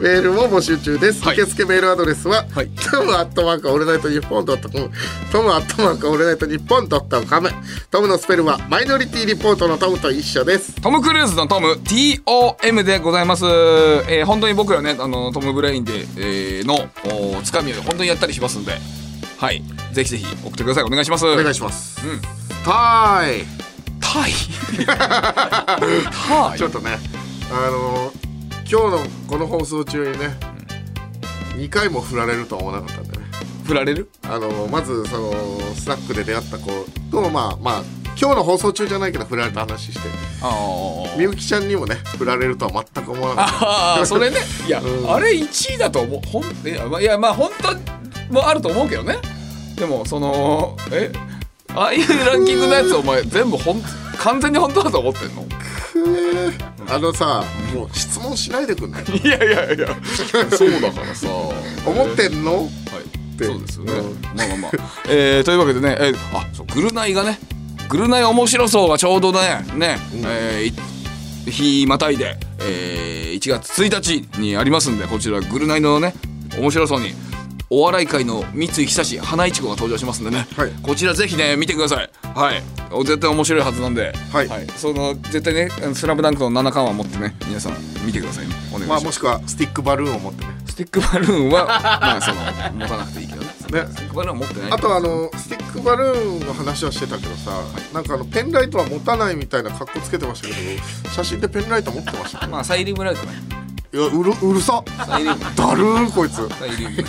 [0.00, 1.36] メールも募集中です、はい。
[1.38, 2.68] 受付メールアドレスは、はい。
[2.68, 4.90] トムアットマークオールナイトニッポンドットコム。
[5.32, 7.50] トムアットマークオールナイトニッポンドットコム。
[7.90, 10.80] トムのスペルはマイノリティリポートのトムと一緒です。
[10.80, 11.72] トム・クルーズのトム。
[11.84, 16.74] TOM でございます、えー本当に僕らねあのトム・ブレインで、えーの
[17.38, 18.78] おつかみを本当にやったりしますんで。
[19.38, 19.62] はい。
[19.92, 20.84] ぜひぜひ送ってください。
[20.84, 21.26] お願いします。
[21.26, 22.20] お願いします、うん。
[22.64, 23.44] タイ。
[24.00, 24.32] タイ？
[24.86, 26.58] タイ？
[26.58, 26.98] ちょっとね
[27.50, 28.33] あのー
[28.70, 28.98] 今日の
[29.28, 30.30] この放送中にね、
[31.56, 33.24] 2回も振られるとは思わなかったんでね。
[33.64, 34.08] 振られる？
[34.22, 35.32] あのーまずその
[35.74, 36.70] スナックで出会った子
[37.10, 37.82] とまあまあ
[38.20, 40.08] 今日の放送中じゃないけど振られた話して
[41.16, 44.06] みゆきちゃんにもね振られるとは全く思わなかった。
[44.06, 44.36] それね。
[44.66, 45.12] いや、うん。
[45.12, 46.20] あれ1位だと思う。
[46.28, 47.50] ほんいやまあいやまあ本
[48.28, 49.18] 当もあると思うけどね。
[49.76, 51.10] でもそのえ？
[51.74, 53.82] ああいうランキングのやつお前全部ほん
[54.18, 55.44] 完全に本当だと思ってんの？
[56.88, 59.04] あのさもう質問しないでくんない？
[59.04, 59.88] いやいやいや。
[60.50, 61.28] そうだからさ。
[61.86, 62.62] 思ってんの？
[62.62, 63.36] はい。
[63.38, 63.44] て。
[63.44, 64.72] そうですよね、うんまあまあまあ、
[65.08, 67.38] えーというわけでね、えーあそうグルナイがね。
[67.88, 69.40] グルナイ面白そうがちょうどね
[69.74, 76.14] ね、えーい日またいで、えー1月1日にありますんでこちらグルナイのね
[76.58, 77.12] 面白そうに
[77.70, 80.70] お笑い界の三井久志花いちごが登場しますんでね、はい。
[80.82, 82.10] こちらぜひね見てください。
[82.34, 82.62] はい。
[83.04, 84.48] 絶対面白いはずなんで、はい。
[84.76, 87.74] その絶対ねスラムダンクの七冠は持ってね皆さん
[88.06, 88.54] 見てくださいね。
[88.72, 90.50] お願いします、まあもしくはスティックバルーンを持ってね。
[90.66, 91.66] スティックバルーンは
[92.00, 92.40] まあその
[92.78, 93.48] 持たなくていいけどね。
[93.58, 94.72] スティックバルーンは持ってない。
[94.72, 97.60] あとあのスティックバルーンの話はしてたけどさ、
[97.92, 102.52] なんかあのペンライトは持たないみたいな格好つけてましたけど写真でペンライト持ってましたね。
[102.52, 103.63] まあサイリウムライトね
[103.94, 104.82] いやうるうるさ。
[104.98, 106.40] だるーこいつ。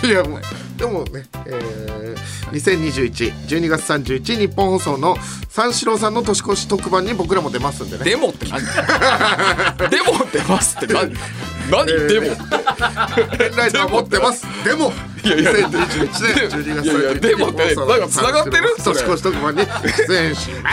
[0.06, 0.40] いやもう
[0.76, 5.16] でもね、えー、202112月31日本放送の
[5.48, 8.04] 三四郎さんの年越し特番に僕らも出ますんでね。
[8.04, 8.60] デモって何？
[9.90, 11.12] デモ出ますって何？
[11.72, 11.86] 何？
[11.86, 13.36] デモって。
[13.36, 14.92] ペンライトは持ってますでも
[15.26, 19.66] いやいや2021年12月いやいやでもってなんか繋がってる年越し特番に
[20.06, 20.70] 出演しま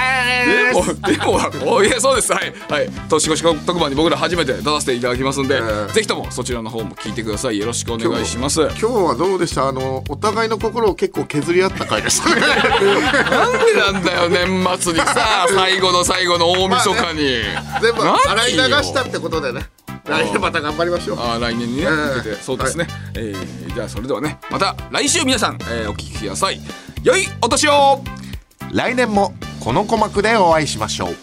[0.84, 17.20] すデモデモはおいやそうですはいはい年越し特番に僕ら初めて出させていただきますんで、ーぜひともそちらの方も聞いてくださいよろしくお願いします今日はどうでしたあのお互いの心を結構削り合った回でしたねなんでなんだよ年末にさ最後の最後の大晦日に、
[17.82, 19.62] 全部洗い流したってことでね
[20.06, 21.18] 来年また頑張りましょう。
[21.20, 26.60] あー来年にね、ええ向けてそうですね、えーじゃあそれではねまた来週皆さん、えーお聞きください。
[27.04, 28.02] 良いお年を。
[28.72, 31.16] 来年もこの鼓膜でお会いしましょう